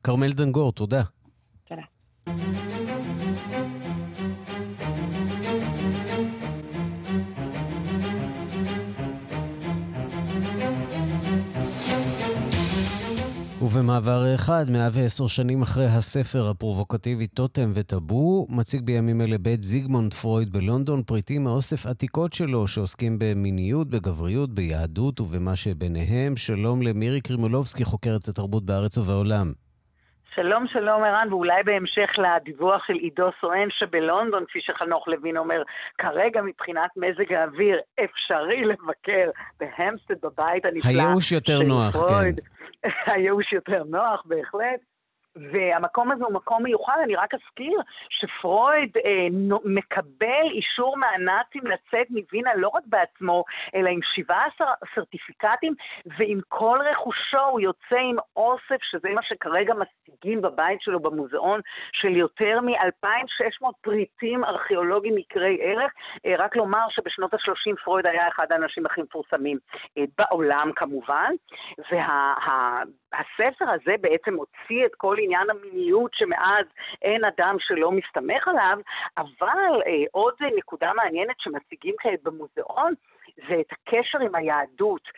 כרמל 0.04 0.32
דנגור, 0.32 0.72
תודה. 0.72 1.02
תודה. 1.64 3.03
ובמעבר 13.74 14.34
אחד, 14.34 14.64
110 14.70 15.26
שנים 15.26 15.62
אחרי 15.62 15.84
הספר 15.84 16.50
הפרובוקטיבי 16.50 17.26
טוטם 17.26 17.72
וטאבו, 17.74 18.46
מציג 18.50 18.80
בימים 18.82 19.20
אלה 19.20 19.38
בית 19.38 19.62
זיגמונד 19.62 20.14
פרויד 20.14 20.52
בלונדון 20.52 21.02
פריטים 21.02 21.44
מאוסף 21.44 21.86
עתיקות 21.86 22.32
שלו 22.32 22.68
שעוסקים 22.68 23.18
במיניות, 23.18 23.88
בגבריות, 23.90 24.50
ביהדות 24.50 25.20
ובמה 25.20 25.56
שביניהם. 25.56 26.36
שלום 26.36 26.82
למירי 26.82 27.20
קרימולובסקי, 27.20 27.84
חוקרת 27.84 28.28
התרבות 28.28 28.66
בארץ 28.66 28.98
ובעולם. 28.98 29.52
שלום, 30.34 30.66
שלום 30.72 31.02
ערן, 31.04 31.28
ואולי 31.30 31.62
בהמשך 31.64 32.10
לדיווח 32.18 32.86
של 32.86 32.94
עידו 32.94 33.28
סואן 33.40 33.68
שבלונדון, 33.70 34.44
כפי 34.48 34.58
שחנוך 34.62 35.08
לוין 35.08 35.36
אומר, 35.36 35.62
כרגע 35.98 36.42
מבחינת 36.42 36.90
מזג 36.96 37.32
האוויר 37.32 37.78
אפשרי 38.04 38.64
לבקר 38.64 39.30
בהמסטד 39.60 40.14
בבית 40.22 40.64
הנפלא. 40.64 40.90
הייאוש 40.90 41.32
יותר 41.32 41.62
נוח, 41.62 41.96
פרויד. 41.96 42.40
כן. 42.40 42.53
הייאוש 43.12 43.52
יותר 43.52 43.84
נוח, 43.84 44.22
בהחלט. 44.26 44.93
והמקום 45.36 46.10
הזה 46.10 46.24
הוא 46.24 46.34
מקום 46.34 46.62
מיוחד, 46.62 46.96
אני 47.04 47.16
רק 47.16 47.34
אזכיר 47.34 47.80
שפרויד 48.10 48.96
אה, 48.96 49.26
מקבל 49.64 50.50
אישור 50.52 50.96
מהנאצים 50.96 51.62
לצאת 51.66 52.10
מווינה 52.10 52.50
לא 52.56 52.68
רק 52.68 52.82
בעצמו, 52.86 53.44
אלא 53.74 53.88
עם 53.88 54.00
17 54.14 54.66
סרטיפיקטים, 54.94 55.74
ועם 56.18 56.40
כל 56.48 56.78
רכושו 56.90 57.46
הוא 57.50 57.60
יוצא 57.60 57.98
עם 57.98 58.16
אוסף, 58.36 58.82
שזה 58.82 59.08
מה 59.14 59.22
שכרגע 59.22 59.74
משיגים 59.74 60.42
בבית 60.42 60.80
שלו 60.80 61.00
במוזיאון, 61.00 61.60
של 61.92 62.16
יותר 62.16 62.60
מ-2,600 62.60 63.66
פריטים 63.80 64.44
ארכיאולוגיים 64.44 65.14
מקרי 65.14 65.58
ערך. 65.62 65.92
אה, 66.26 66.34
רק 66.38 66.56
לומר 66.56 66.86
שבשנות 66.90 67.34
ה-30 67.34 67.84
פרויד 67.84 68.06
היה 68.06 68.28
אחד 68.28 68.52
האנשים 68.52 68.86
הכי 68.86 69.02
מפורסמים 69.02 69.58
אה, 69.98 70.04
בעולם 70.18 70.70
כמובן, 70.76 71.32
והספר 71.78 73.64
וה, 73.64 73.74
הזה 73.74 73.94
בעצם 74.00 74.34
הוציא 74.34 74.86
את 74.86 74.94
כל 74.96 75.16
עניין 75.24 75.50
המיניות 75.50 76.10
שמאז 76.14 76.64
אין 77.02 77.24
אדם 77.24 77.56
שלא 77.58 77.90
מסתמך 77.90 78.48
עליו, 78.48 78.78
אבל 79.18 79.82
אה, 79.86 80.04
עוד 80.10 80.34
נקודה 80.56 80.92
מעניינת 80.96 81.36
שמציגים 81.38 81.94
כעת 81.98 82.22
במוזיאון, 82.22 82.94
זה 83.36 83.54
את 83.60 83.72
הקשר 83.72 84.18
עם 84.20 84.34
היהדות. 84.34 85.08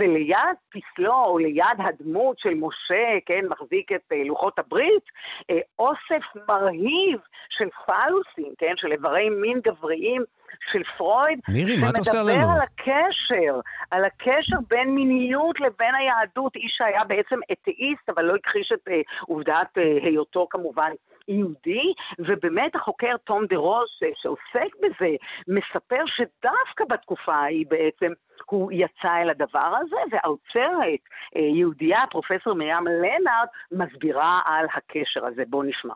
וליד 0.00 0.56
פסלו, 0.68 1.24
או 1.24 1.38
ליד 1.38 1.78
הדמות 1.78 2.38
של 2.38 2.54
משה, 2.54 3.18
כן, 3.26 3.40
מחזיק 3.48 3.92
את 3.92 4.12
אה, 4.12 4.24
לוחות 4.24 4.58
הברית, 4.58 5.04
אה, 5.50 5.58
אוסף 5.78 6.24
מרהיב 6.48 7.20
של 7.50 7.68
פלוסים, 7.86 8.54
כן, 8.58 8.74
של 8.76 8.92
איברי 8.92 9.30
מין 9.30 9.60
גבריים. 9.60 10.24
של 10.72 10.82
פרויד, 10.96 11.40
מירי, 11.48 11.76
מה 11.76 11.90
את 11.90 11.98
עושה 11.98 12.22
לנו? 12.22 12.28
שמדבר 12.28 12.52
על 12.52 12.60
הקשר, 12.62 13.60
על 13.90 14.04
הקשר 14.04 14.56
בין 14.70 14.94
מיניות 14.94 15.60
לבין 15.60 15.94
היהדות, 15.94 16.56
איש 16.56 16.72
שהיה 16.76 17.04
בעצם 17.04 17.36
אתאיסט, 17.52 18.08
אבל 18.08 18.24
לא 18.24 18.34
הכחיש 18.34 18.72
את 18.72 18.88
אה, 18.88 19.00
עובדת 19.26 19.78
אה, 19.78 19.82
היותו 20.02 20.46
כמובן 20.50 20.90
יהודי, 21.28 21.92
ובאמת 22.18 22.74
החוקר 22.74 23.16
תום 23.24 23.46
דה 23.46 23.56
רוס, 23.56 24.02
אה, 24.02 24.08
שעוסק 24.14 24.76
בזה, 24.82 25.16
מספר 25.48 26.04
שדווקא 26.06 26.84
בתקופה 26.90 27.34
ההיא 27.34 27.66
בעצם 27.68 28.12
הוא 28.50 28.72
יצא 28.72 29.16
אל 29.22 29.30
הדבר 29.30 29.72
הזה, 29.80 29.96
והאוצרת, 30.10 31.00
אה, 31.36 31.40
יהודייה, 31.40 32.00
פרופסור 32.10 32.54
מרים 32.54 32.86
לנארד, 32.86 33.46
מסבירה 33.72 34.40
על 34.46 34.66
הקשר 34.74 35.26
הזה. 35.26 35.42
בואו 35.48 35.62
נשמע. 35.62 35.94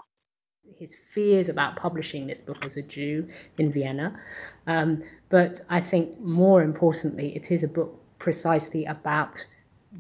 his 0.79 0.97
fears 1.14 1.49
about 1.49 1.77
publishing 1.77 2.27
this 2.27 2.41
book 2.41 2.61
as 2.64 2.77
a 2.77 2.83
Jew 2.83 3.29
in 3.57 3.72
Vienna. 3.72 4.09
Um, 4.66 5.03
but 5.29 5.61
I 5.70 5.81
think 5.81 6.20
more 6.20 6.61
importantly, 6.62 7.37
it 7.37 7.51
is 7.51 7.62
a 7.62 7.68
book 7.68 7.93
precisely 8.18 8.85
about 8.85 9.47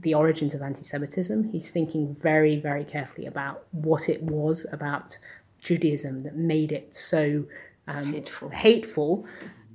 the 0.02 0.14
origins 0.14 0.54
of 0.54 0.62
anti 0.62 0.82
Semitism. 0.82 1.50
He's 1.50 1.68
thinking 1.68 2.16
very, 2.20 2.56
very 2.56 2.84
carefully 2.84 3.26
about 3.26 3.64
what 3.72 4.08
it 4.08 4.22
was 4.22 4.66
about 4.72 5.18
Judaism 5.60 6.22
that 6.24 6.36
made 6.36 6.72
it 6.72 6.94
so 6.94 7.44
um, 7.88 8.12
hateful. 8.12 8.48
hateful 8.50 9.26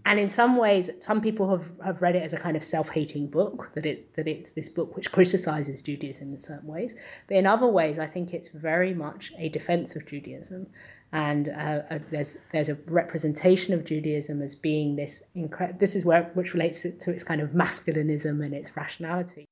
and 0.05 0.19
in 0.19 0.29
some 0.29 0.57
ways 0.57 0.89
some 0.99 1.21
people 1.21 1.49
have, 1.49 1.71
have 1.83 2.01
read 2.01 2.15
it 2.15 2.23
as 2.23 2.33
a 2.33 2.37
kind 2.37 2.57
of 2.57 2.63
self-hating 2.63 3.27
book 3.27 3.69
that 3.75 3.85
it's 3.85 4.05
that 4.15 4.27
it's 4.27 4.51
this 4.51 4.69
book 4.69 4.95
which 4.95 5.11
criticizes 5.11 5.81
judaism 5.81 6.33
in 6.33 6.39
certain 6.39 6.67
ways 6.67 6.93
but 7.27 7.37
in 7.37 7.45
other 7.45 7.67
ways 7.67 7.99
i 7.99 8.07
think 8.07 8.33
it's 8.33 8.49
very 8.49 8.93
much 8.93 9.31
a 9.37 9.49
defense 9.49 9.95
of 9.95 10.05
judaism 10.05 10.67
and 11.13 11.49
uh, 11.49 11.81
uh, 11.91 11.99
there's 12.09 12.37
there's 12.51 12.69
a 12.69 12.75
representation 12.87 13.73
of 13.73 13.83
judaism 13.85 14.41
as 14.41 14.55
being 14.55 14.95
this 14.95 15.23
incre- 15.35 15.77
this 15.79 15.95
is 15.95 16.05
where 16.05 16.31
which 16.33 16.53
relates 16.53 16.81
to 16.81 17.11
its 17.11 17.23
kind 17.23 17.41
of 17.41 17.49
masculinism 17.49 18.43
and 18.43 18.53
its 18.53 18.75
rationality 18.75 19.45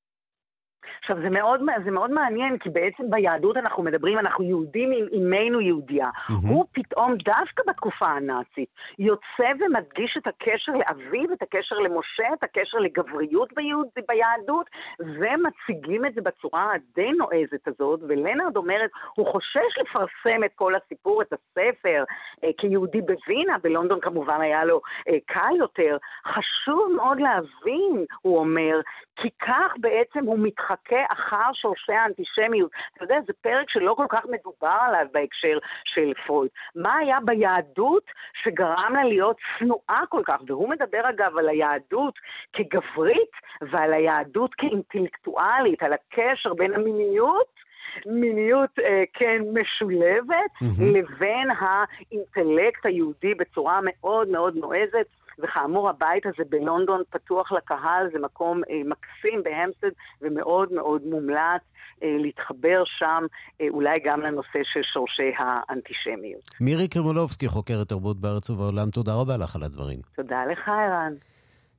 עכשיו, 0.99 1.17
זה 1.21 1.29
מאוד, 1.29 1.61
זה 1.85 1.91
מאוד 1.91 2.11
מעניין, 2.11 2.57
כי 2.57 2.69
בעצם 2.69 3.03
ביהדות 3.09 3.57
אנחנו 3.57 3.83
מדברים, 3.83 4.19
אנחנו 4.19 4.43
יהודים 4.43 4.91
עם 4.91 5.33
אמנו 5.33 5.61
יהודייה. 5.61 6.09
Mm-hmm. 6.09 6.49
הוא 6.49 6.65
פתאום, 6.71 7.15
דווקא 7.15 7.63
בתקופה 7.67 8.05
הנאצית, 8.05 8.69
יוצא 8.99 9.49
ומדגיש 9.59 10.17
את 10.17 10.27
הקשר 10.27 10.71
לאביו, 10.71 11.33
את 11.33 11.41
הקשר 11.41 11.75
למשה, 11.75 12.33
את 12.33 12.43
הקשר 12.43 12.77
לגבריות 12.77 13.53
ביהוד, 13.53 13.87
ביהדות, 14.07 14.69
ומציגים 14.99 16.05
את 16.05 16.13
זה 16.13 16.21
בצורה 16.21 16.71
הדי 16.73 17.11
נועזת 17.11 17.67
הזאת, 17.67 17.99
ולנרד 18.07 18.57
אומרת, 18.57 18.89
הוא 19.15 19.27
חושש 19.31 19.77
לפרסם 19.81 20.43
את 20.45 20.51
כל 20.55 20.73
הסיפור, 20.75 21.21
את 21.21 21.33
הספר, 21.33 22.03
אה, 22.43 22.49
כיהודי 22.57 23.01
בווינה, 23.01 23.57
בלונדון 23.63 23.99
כמובן 23.99 24.41
היה 24.41 24.65
לו 24.65 24.81
אה, 25.09 25.17
קל 25.25 25.55
יותר. 25.59 25.97
חשוב 26.27 26.91
מאוד 26.95 27.19
להבין, 27.19 28.05
הוא 28.21 28.39
אומר, 28.39 28.79
כי 29.21 29.29
כך 29.39 29.73
בעצם 29.77 30.25
הוא 30.25 30.39
מתחכה 30.39 31.03
אחר 31.13 31.53
שורשי 31.53 31.93
האנטישמיות. 31.93 32.71
אתה 32.93 33.03
יודע, 33.03 33.17
זה 33.27 33.33
פרק 33.41 33.69
שלא 33.69 33.93
כל 33.97 34.05
כך 34.09 34.25
מדובר 34.25 34.77
עליו 34.81 35.05
בהקשר 35.13 35.57
של 35.85 36.13
פרויד. 36.27 36.51
מה 36.75 36.97
היה 36.97 37.17
ביהדות 37.25 38.03
שגרם 38.43 38.93
לה 38.95 39.03
להיות 39.03 39.37
שנואה 39.57 40.01
כל 40.09 40.21
כך? 40.25 40.37
והוא 40.47 40.69
מדבר 40.69 41.09
אגב 41.09 41.37
על 41.37 41.49
היהדות 41.49 42.13
כגברית 42.53 43.31
ועל 43.61 43.93
היהדות 43.93 44.53
כאינטלקטואלית, 44.53 45.83
על 45.83 45.93
הקשר 45.93 46.53
בין 46.53 46.73
המיניות 46.73 47.59
מיניות 48.05 48.79
אה, 48.79 49.03
כן 49.13 49.41
משולבת 49.53 50.51
mm-hmm. 50.61 50.83
לבין 50.83 51.47
האינטלקט 51.59 52.85
היהודי 52.85 53.33
בצורה 53.33 53.79
מאוד 53.83 54.27
מאוד 54.27 54.55
נועזת. 54.55 55.07
וכאמור, 55.43 55.89
הבית 55.89 56.25
הזה 56.25 56.49
בלונדון 56.49 57.01
פתוח 57.09 57.51
לקהל, 57.51 58.09
זה 58.13 58.19
מקום 58.19 58.61
אה, 58.69 58.81
מקסים 58.85 59.43
בהמסד 59.43 59.95
ומאוד 60.21 60.73
מאוד 60.73 61.01
מומלץ 61.05 61.61
אה, 62.03 62.15
להתחבר 62.19 62.83
שם 62.85 63.25
אה, 63.61 63.67
אולי 63.69 63.99
גם 64.05 64.21
לנושא 64.21 64.59
של 64.63 64.81
שורשי 64.93 65.31
האנטישמיות. 65.37 66.41
מירי 66.61 66.87
קרמולובסקי, 66.87 67.47
חוקרת 67.47 67.87
תרבות 67.89 68.17
בארץ 68.17 68.49
ובעולם, 68.49 68.89
תודה 68.89 69.13
רבה 69.13 69.37
לך 69.37 69.55
על 69.55 69.63
הדברים. 69.63 69.99
תודה 70.15 70.45
לך, 70.45 70.67
ערן. 70.67 71.13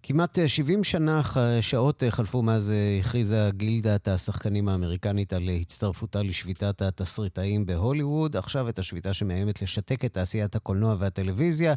כמעט 0.03 0.39
70 0.47 0.85
שנה, 0.85 1.23
שעות 1.61 2.03
חלפו 2.11 2.43
מאז 2.43 2.73
הכריזה 3.01 3.51
גילדת 3.57 4.09
השחקנים 4.09 4.69
האמריקנית 4.69 5.33
על 5.33 5.49
הצטרפותה 5.61 6.23
לשביתת 6.23 6.83
התסריטאים 6.83 7.67
בהוליווד. 7.67 8.37
עכשיו 8.37 8.69
את 8.69 8.79
השביתה 8.79 9.13
שמאיימת 9.13 9.63
לשתק 9.63 10.05
את 10.05 10.15
תעשיית 10.15 10.57
הקולנוע 10.57 10.97
והטלוויזיה. 10.99 11.75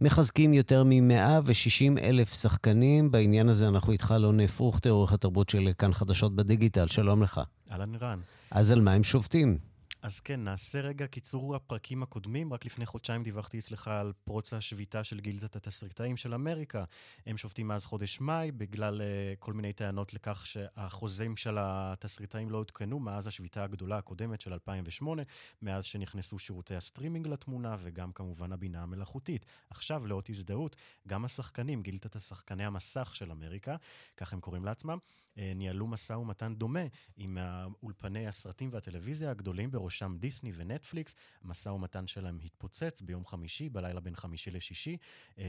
מחזקים 0.00 0.54
יותר 0.54 0.84
מ-160 0.84 2.00
אלף 2.02 2.34
שחקנים. 2.34 3.10
בעניין 3.10 3.48
הזה 3.48 3.68
אנחנו 3.68 3.92
איתך, 3.92 4.12
אלון 4.16 4.46
פרוכטר, 4.46 4.90
עורך 4.90 5.12
התרבות 5.12 5.48
של 5.48 5.70
כאן 5.78 5.92
חדשות 5.92 6.36
בדיגיטל. 6.36 6.86
שלום 6.86 7.22
לך. 7.22 7.40
אהלן 7.72 7.94
רן. 7.94 8.18
אז 8.50 8.70
על 8.70 8.80
מה 8.80 8.92
הם 8.92 9.02
שובתים? 9.02 9.71
אז 10.02 10.20
כן, 10.20 10.44
נעשה 10.44 10.80
רגע 10.80 11.06
קיצור 11.06 11.56
הפרקים 11.56 12.02
הקודמים. 12.02 12.52
רק 12.52 12.64
לפני 12.64 12.86
חודשיים 12.86 13.22
דיווחתי 13.22 13.58
אצלך 13.58 13.88
על 13.88 14.12
פרוץ 14.24 14.52
השביתה 14.52 15.04
של 15.04 15.20
גילדת 15.20 15.56
התסריטאים 15.56 16.16
של 16.16 16.34
אמריקה. 16.34 16.84
הם 17.26 17.36
שובתים 17.36 17.68
מאז 17.68 17.84
חודש 17.84 18.20
מאי 18.20 18.50
בגלל 18.50 19.00
אה, 19.00 19.04
כל 19.38 19.52
מיני 19.52 19.72
טענות 19.72 20.14
לכך 20.14 20.46
שהחוזים 20.46 21.36
של 21.36 21.56
התסריטאים 21.60 22.50
לא 22.50 22.58
עודכנו 22.58 23.00
מאז 23.00 23.26
השביתה 23.26 23.64
הגדולה 23.64 23.98
הקודמת 23.98 24.40
של 24.40 24.52
2008, 24.52 25.22
מאז 25.62 25.84
שנכנסו 25.84 26.38
שירותי 26.38 26.74
הסטרימינג 26.74 27.28
לתמונה 27.28 27.76
וגם 27.78 28.12
כמובן 28.12 28.52
הבינה 28.52 28.82
המלאכותית. 28.82 29.46
עכשיו, 29.70 30.06
לאות 30.06 30.30
הזדהות, 30.30 30.76
גם 31.08 31.24
השחקנים, 31.24 31.82
גילדת 31.82 32.16
השחקני 32.16 32.64
המסך 32.64 33.14
של 33.14 33.30
אמריקה, 33.30 33.76
כך 34.16 34.32
הם 34.32 34.40
קוראים 34.40 34.64
לעצמם, 34.64 34.98
ניהלו 35.36 35.86
משא 35.86 36.12
ומתן 36.12 36.54
דומה 36.54 36.80
עם 37.16 37.38
אולפני 37.82 38.26
הסרטים 38.26 38.68
והטלוויזיה 38.72 39.30
הגדולים 39.30 39.70
בראש 39.70 39.92
בראשם 39.92 40.16
דיסני 40.18 40.52
ונטפליקס. 40.54 41.14
המשא 41.44 41.68
ומתן 41.68 42.06
שלהם 42.06 42.38
התפוצץ 42.44 43.00
ביום 43.00 43.26
חמישי, 43.26 43.68
בלילה 43.68 44.00
בין 44.00 44.16
חמישי 44.16 44.50
לשישי, 44.50 44.96
אה, 45.38 45.44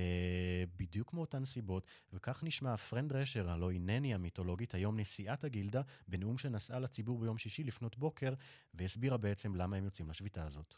בדיוק 0.78 1.14
מאותן 1.14 1.46
סיבות, 1.46 1.88
וכך 2.14 2.44
נשמע 2.44 2.78
פראן 2.78 3.14
דרשר, 3.14 3.49
הלוא 3.50 3.72
הנני 3.72 4.14
המיתולוגית, 4.14 4.74
היום 4.74 5.00
נשיאת 5.00 5.44
הגילדה, 5.44 5.82
בנאום 6.08 6.38
שנשאה 6.38 6.80
לציבור 6.80 7.20
ביום 7.20 7.38
שישי 7.38 7.64
לפנות 7.64 7.98
בוקר, 7.98 8.34
והסבירה 8.74 9.18
בעצם 9.18 9.56
למה 9.56 9.78
הם 9.78 9.86
יוצאים 9.86 10.10
לשביתה 10.10 10.46
הזאת. 10.46 10.74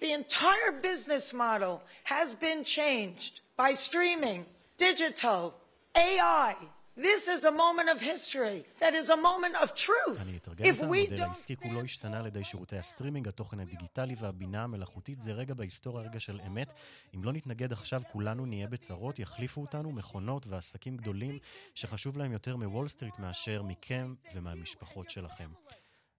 The 0.00 0.12
entire 0.12 0.72
business 0.82 1.32
model 1.32 1.80
has 2.04 2.34
been 2.34 2.64
changed 2.64 3.40
by 3.56 3.72
streaming, 3.72 4.44
digital, 4.78 5.54
AI. 5.96 6.54
This 6.96 7.28
is 7.28 7.44
a 7.44 7.50
moment 7.50 7.88
of 7.94 8.00
history. 8.00 8.64
That 8.80 8.94
is 8.94 9.10
a 9.10 9.16
moment 9.16 9.56
of 9.62 9.74
truth. 9.74 10.20
אני 10.22 10.36
אתרגם 10.36 10.64
את 10.74 10.82
המודל 10.82 11.22
העסקי 11.22 11.56
כולו 11.56 11.80
השתנה 11.80 12.18
על 12.18 12.26
ידי 12.26 12.44
שירותי 12.44 12.76
הסטרימינג, 12.76 13.28
התוכן 13.28 13.60
הדיגיטלי 13.60 14.14
והבינה 14.20 14.64
המלאכותית. 14.64 15.20
זה 15.20 15.32
רגע 15.32 15.54
בהיסטוריה, 15.54 16.04
רגע 16.04 16.20
של 16.20 16.40
אמת. 16.46 16.72
אם 17.14 17.24
לא 17.24 17.32
נתנגד 17.32 17.72
עכשיו, 17.72 18.02
כולנו 18.12 18.46
נהיה 18.46 18.66
בצרות, 18.66 19.18
יחליפו 19.18 19.60
אותנו 19.60 19.92
מכונות 19.92 20.46
ועסקים 20.46 20.96
גדולים 20.96 21.38
שחשוב 21.74 22.18
להם 22.18 22.32
יותר 22.32 22.56
מוול 22.56 22.88
סטריט 22.88 23.18
מאשר 23.18 23.62
מכם 23.62 24.14
ומהמשפחות 24.34 25.10
שלכם. 25.10 25.48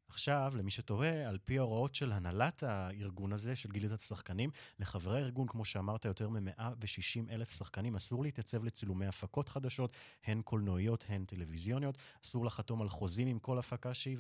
עכשיו, 0.10 0.54
למי 0.56 0.72
שתוהה, 0.72 1.30
על 1.30 1.38
פי 1.46 1.60
ההוראות 1.60 1.96
של 1.96 2.12
הנהלת 2.12 2.64
הארגון 2.64 3.34
הזה, 3.34 3.56
של 3.56 3.70
גילדת 3.72 4.00
השחקנים, 4.00 4.50
לחברי 4.80 5.22
הארגון, 5.22 5.48
כמו 5.48 5.66
שאמרת, 5.66 6.06
יותר 6.06 6.30
מ-160 6.30 7.32
אלף 7.32 7.58
שחקנים, 7.58 7.96
אסור 7.96 8.24
להתייצב 8.24 8.64
לצילומי 8.64 9.06
הפקות 9.06 9.50
חדשות, 9.50 9.94
הן 10.24 10.42
קולנועיות, 10.42 11.06
הן 11.08 11.26
טלוויזיוניות, 11.26 11.98
אסור 12.26 12.46
לחתום 12.46 12.82
על 12.82 12.90
חוזים 12.90 13.28
עם 13.28 13.40
כל 13.40 13.60
הפקה 13.60 13.94
שהיא, 13.94 14.18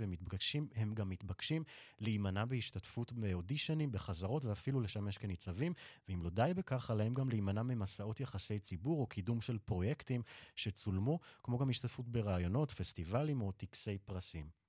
והם 0.75 0.93
גם 0.93 1.09
מתבקשים 1.09 1.63
להימנע 1.99 2.45
בהשתתפות 2.45 3.13
באודישנים, 3.13 3.91
בחזרות 3.91 4.45
ואפילו 4.45 4.81
לשמש 4.81 5.17
כניצבים, 5.17 5.73
ואם 6.09 6.23
לא 6.23 6.29
די 6.29 6.51
בכך, 6.55 6.91
עליהם 6.91 7.13
גם 7.13 7.29
להימנע 7.29 7.63
ממסעות 7.63 8.19
יחסי 8.19 8.59
ציבור 8.59 9.01
או 9.01 9.07
קידום 9.07 9.41
של 9.41 9.57
פרויקטים 9.57 10.21
שצולמו, 10.55 11.19
כמו 11.43 11.57
גם 11.57 11.69
השתתפות 11.69 12.07
ברעיונות, 12.09 12.71
פסטיבלים 12.71 13.41
או 13.41 13.51
טקסי 13.51 13.97
פרסים. 13.97 14.66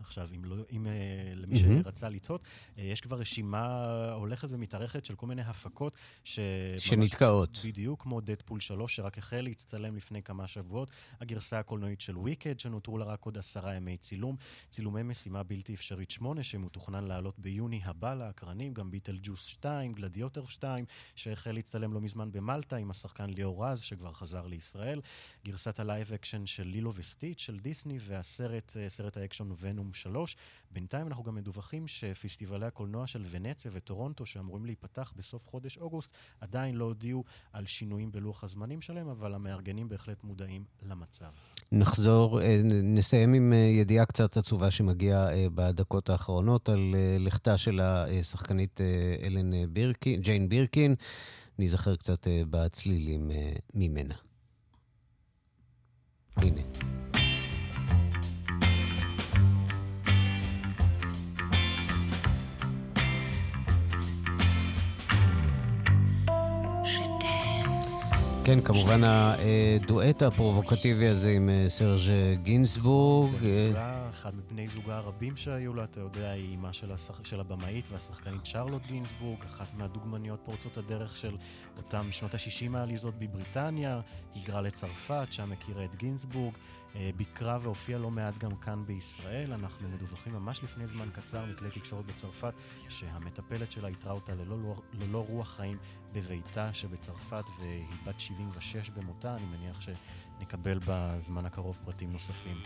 עכשיו, 0.00 0.28
אם, 0.34 0.44
לא, 0.44 0.56
אם 0.72 0.86
אה, 0.86 0.92
למי 1.34 1.62
מהמם. 1.62 1.82
שרצה 1.82 2.08
לתהות, 2.08 2.40
אה, 2.78 2.84
יש 2.84 3.00
כבר 3.00 3.16
רשימה 3.16 3.84
הולכת 4.12 4.48
ומתארכת 4.50 5.04
של 5.04 5.14
כל 5.14 5.26
מיני 5.26 5.42
הפקות 5.42 5.92
ש... 6.24 6.38
שנתקעות. 6.76 7.58
בדיוק 7.64 8.02
כמו 8.02 8.20
דדפול 8.20 8.60
3, 8.60 8.96
שרק 8.96 9.18
החל 9.18 9.40
להצטלם 9.40 9.96
לפני 9.96 10.22
כמה 10.22 10.46
שבועות. 10.46 10.90
הגרסה 11.20 11.58
הקולנועית 11.58 12.00
של 12.00 12.18
וויקד, 12.18 12.60
שנותרו 12.60 12.98
לה 12.98 13.04
רק 13.04 13.24
עוד 13.24 13.38
עשרה 13.38 13.74
ימי 13.74 13.96
צילום. 13.96 14.36
צילומי 14.68 15.02
משימה 15.02 15.42
בלתי 15.42 15.74
אפשרית 15.74 16.10
8, 16.10 16.42
שמתוכנן 16.42 17.04
לעלות 17.04 17.38
ביוני 17.38 17.80
הבא 17.84 18.14
לאקרנים, 18.14 18.74
גם 18.74 18.90
ביטלג'וס 18.90 19.44
2, 19.44 19.92
גלדיאטור 19.92 20.46
2, 20.46 20.84
שהחל 21.14 21.52
להצטלם 21.52 21.92
לא 21.92 22.00
מזמן 22.00 22.32
במלטה 22.32 22.76
עם 22.76 22.90
השחקן 22.90 23.30
ליאור 23.30 23.66
רז, 23.66 23.80
שכבר 23.80 24.12
חזר 24.12 24.46
לישראל. 24.46 25.00
גרסת 25.44 25.80
ה 25.80 25.86
live 25.86 26.12
action 26.12 26.46
של 26.46 26.66
לילו 26.66 26.92
וסטיץ' 26.94 27.40
של 27.40 27.58
דיסני, 27.58 27.98
והסרט, 28.00 28.76
אה, 28.76 28.88
סרט 28.88 29.16
האקשן 29.16 29.48
ונום 29.58 29.87
3. 29.92 30.36
בינתיים 30.70 31.06
אנחנו 31.06 31.24
גם 31.24 31.34
מדווחים 31.34 31.88
שפסטיבלי 31.88 32.66
הקולנוע 32.66 33.06
של 33.06 33.24
ונציה 33.30 33.70
וטורונטו, 33.74 34.26
שאמורים 34.26 34.64
להיפתח 34.64 35.12
בסוף 35.16 35.48
חודש 35.48 35.78
אוגוסט, 35.78 36.12
עדיין 36.40 36.74
לא 36.74 36.84
הודיעו 36.84 37.24
על 37.52 37.66
שינויים 37.66 38.12
בלוח 38.12 38.44
הזמנים 38.44 38.80
שלהם, 38.80 39.08
אבל 39.08 39.34
המארגנים 39.34 39.88
בהחלט 39.88 40.24
מודעים 40.24 40.64
למצב. 40.82 41.30
נחזור, 41.72 42.40
אה, 42.40 42.60
נסיים 42.64 43.34
עם 43.34 43.52
אה, 43.52 43.58
ידיעה 43.58 44.06
קצת 44.06 44.36
עצובה 44.36 44.70
שמגיעה 44.70 45.32
אה, 45.32 45.46
בדקות 45.54 46.10
האחרונות 46.10 46.68
על 46.68 46.94
לכתה 47.18 47.58
של 47.58 47.80
השחקנית 47.80 48.80
אלן 49.22 49.72
בירקין, 49.72 50.20
ג'יין 50.20 50.48
בירקין. 50.48 50.94
ניזכר 51.58 51.96
קצת 51.96 52.26
בצלילים 52.50 53.30
ממנה. 53.74 54.14
הנה. 56.36 57.07
כן, 68.48 68.60
כמובן 68.60 69.00
הדואט 69.04 70.22
הפרובוקטיבי 70.22 71.08
הזה 71.08 71.30
עם 71.30 71.48
אה, 71.48 71.64
סרג' 71.68 72.00
גינסבורג. 72.42 73.44
אה, 73.44 74.08
אחד 74.10 74.36
מבני 74.36 74.68
זוגה 74.68 74.96
הרבים 74.96 75.36
שהיו 75.36 75.74
לה, 75.74 75.84
אתה 75.84 76.00
יודע, 76.00 76.30
היא 76.30 76.50
אימה 76.50 76.72
של, 76.72 76.92
השח... 76.92 77.24
של 77.24 77.40
הבמאית 77.40 77.84
והשחקנית 77.92 78.46
שרלוט 78.46 78.86
גינסבורג, 78.86 79.44
אחת 79.44 79.66
מהדוגמניות 79.74 80.40
פורצות 80.44 80.76
הדרך 80.76 81.16
של 81.16 81.36
אותם 81.76 82.12
שנות 82.12 82.34
ה-60 82.34 82.76
העליזות 82.76 83.14
בבריטניה, 83.18 84.00
היגרה 84.34 84.60
לצרפת, 84.60 85.26
שם 85.30 85.52
הכירה 85.52 85.84
את 85.84 85.94
גינסבורג, 85.96 86.54
אה, 86.96 87.10
ביקרה 87.16 87.58
והופיעה 87.62 87.98
לא 88.00 88.10
מעט 88.10 88.38
גם 88.38 88.56
כאן 88.56 88.84
בישראל. 88.86 89.52
אנחנו 89.52 89.88
מדווחים 89.88 90.32
ממש 90.32 90.62
לפני 90.62 90.86
זמן 90.86 91.08
קצר 91.12 91.44
מכלי 91.46 91.70
תקשורת 91.70 92.06
בצרפת, 92.06 92.54
שהמטפלת 92.88 93.72
שלה 93.72 93.88
איתרה 93.88 94.12
אותה 94.12 94.34
ללא, 94.34 94.74
ללא 94.92 95.24
רוח 95.28 95.56
חיים 95.56 95.76
בביתה 96.12 96.74
שבצרפת, 96.74 97.44
והיא 97.60 97.84
בת 98.06 98.20
76 98.20 98.90
במותה. 98.90 99.36
אני 99.36 99.44
מניח 99.44 99.80
שנקבל 99.80 100.78
בזמן 100.86 101.46
הקרוב 101.46 101.80
פרטים 101.84 102.12
נוספים. 102.12 102.56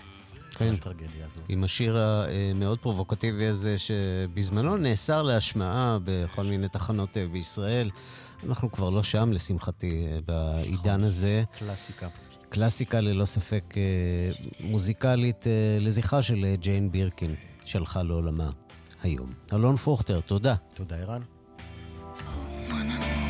כן, 0.55 0.69
על 0.69 0.75
הטרגדיה 0.75 1.27
הזאת. 1.27 1.43
עם 1.49 1.65
השיר 1.65 1.99
המאוד 1.99 2.79
פרובוקטיבי 2.79 3.47
הזה, 3.47 3.79
שבזמנו 3.79 4.77
נאסר 4.77 5.23
להשמעה 5.23 5.99
בכל 6.05 6.45
מיני 6.45 6.69
תחנות 6.69 7.17
אה, 7.17 7.27
בישראל. 7.27 7.91
אנחנו 8.49 8.73
כבר 8.73 8.91
לא 8.91 9.03
שם, 9.03 9.33
לשמחתי, 9.33 10.07
אה, 10.07 10.19
בעידן 10.27 11.05
הזה. 11.05 11.43
קלאסיקה. 11.59 12.09
קלאסיקה 12.49 13.01
ללא 13.01 13.25
ספק 13.25 13.75
אה, 13.77 13.83
מוזיקלית 14.61 15.47
לזכרה 15.81 16.23
של 16.23 16.55
ג'יין 16.55 16.93
בירקין, 16.93 17.35
שהלכה 17.65 18.03
לעולמה 18.03 18.51
היום. 19.03 19.33
אלון 19.53 19.77
פוכטר, 19.77 20.21
תודה. 20.21 20.55
תודה, 20.75 20.97
ערן. 20.97 21.23
Tu 22.69 23.22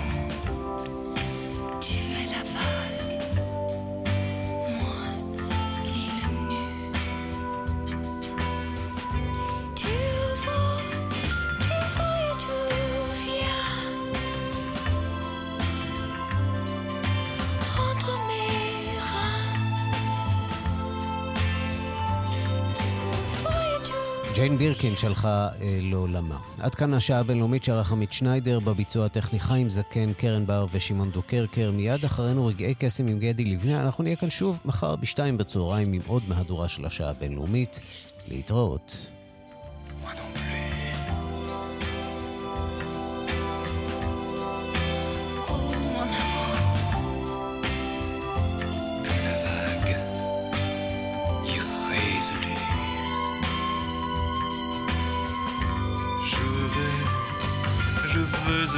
ג'יין 24.34 24.58
בירקין 24.58 24.96
שהלכה 24.96 25.48
אה, 25.60 25.78
לעולמה. 25.82 26.38
עד 26.60 26.74
כאן 26.74 26.94
השעה 26.94 27.18
הבינלאומית 27.18 27.64
שערך 27.64 27.92
עמית 27.92 28.12
שניידר, 28.12 28.60
בביצוע 28.60 29.06
הטכני 29.06 29.40
חיים 29.40 29.68
זקן, 29.68 30.12
קרן 30.12 30.46
בר 30.46 30.66
ושמעון 30.72 31.10
דוקרקר. 31.10 31.70
מיד 31.70 32.04
אחרינו 32.04 32.46
רגעי 32.46 32.74
קסם 32.74 33.06
עם 33.06 33.18
גדי 33.18 33.44
לבנה. 33.44 33.80
אנחנו 33.80 34.04
נהיה 34.04 34.16
כאן 34.16 34.30
שוב 34.30 34.60
מחר 34.64 34.96
בשתיים 34.96 35.38
בצהריים 35.38 35.92
עם 35.92 36.00
עוד 36.06 36.22
מהדורה 36.28 36.68
של 36.68 36.84
השעה 36.84 37.10
הבינלאומית. 37.10 37.80
להתראות. 38.28 39.10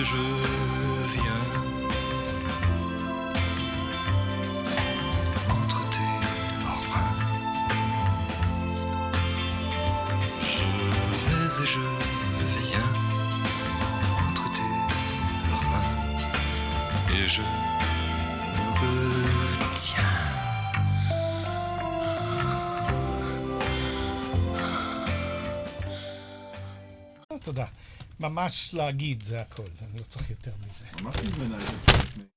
jeu. 0.02 0.83
ממש 28.34 28.74
להגיד, 28.74 29.22
זה 29.22 29.36
הכל. 29.36 29.62
אני 29.62 29.98
לא 29.98 30.04
צריך 30.04 30.30
יותר 30.30 30.50
מזה. 30.58 30.84
ממש 31.02 31.16
נדמה 31.16 31.58
לי 31.58 32.24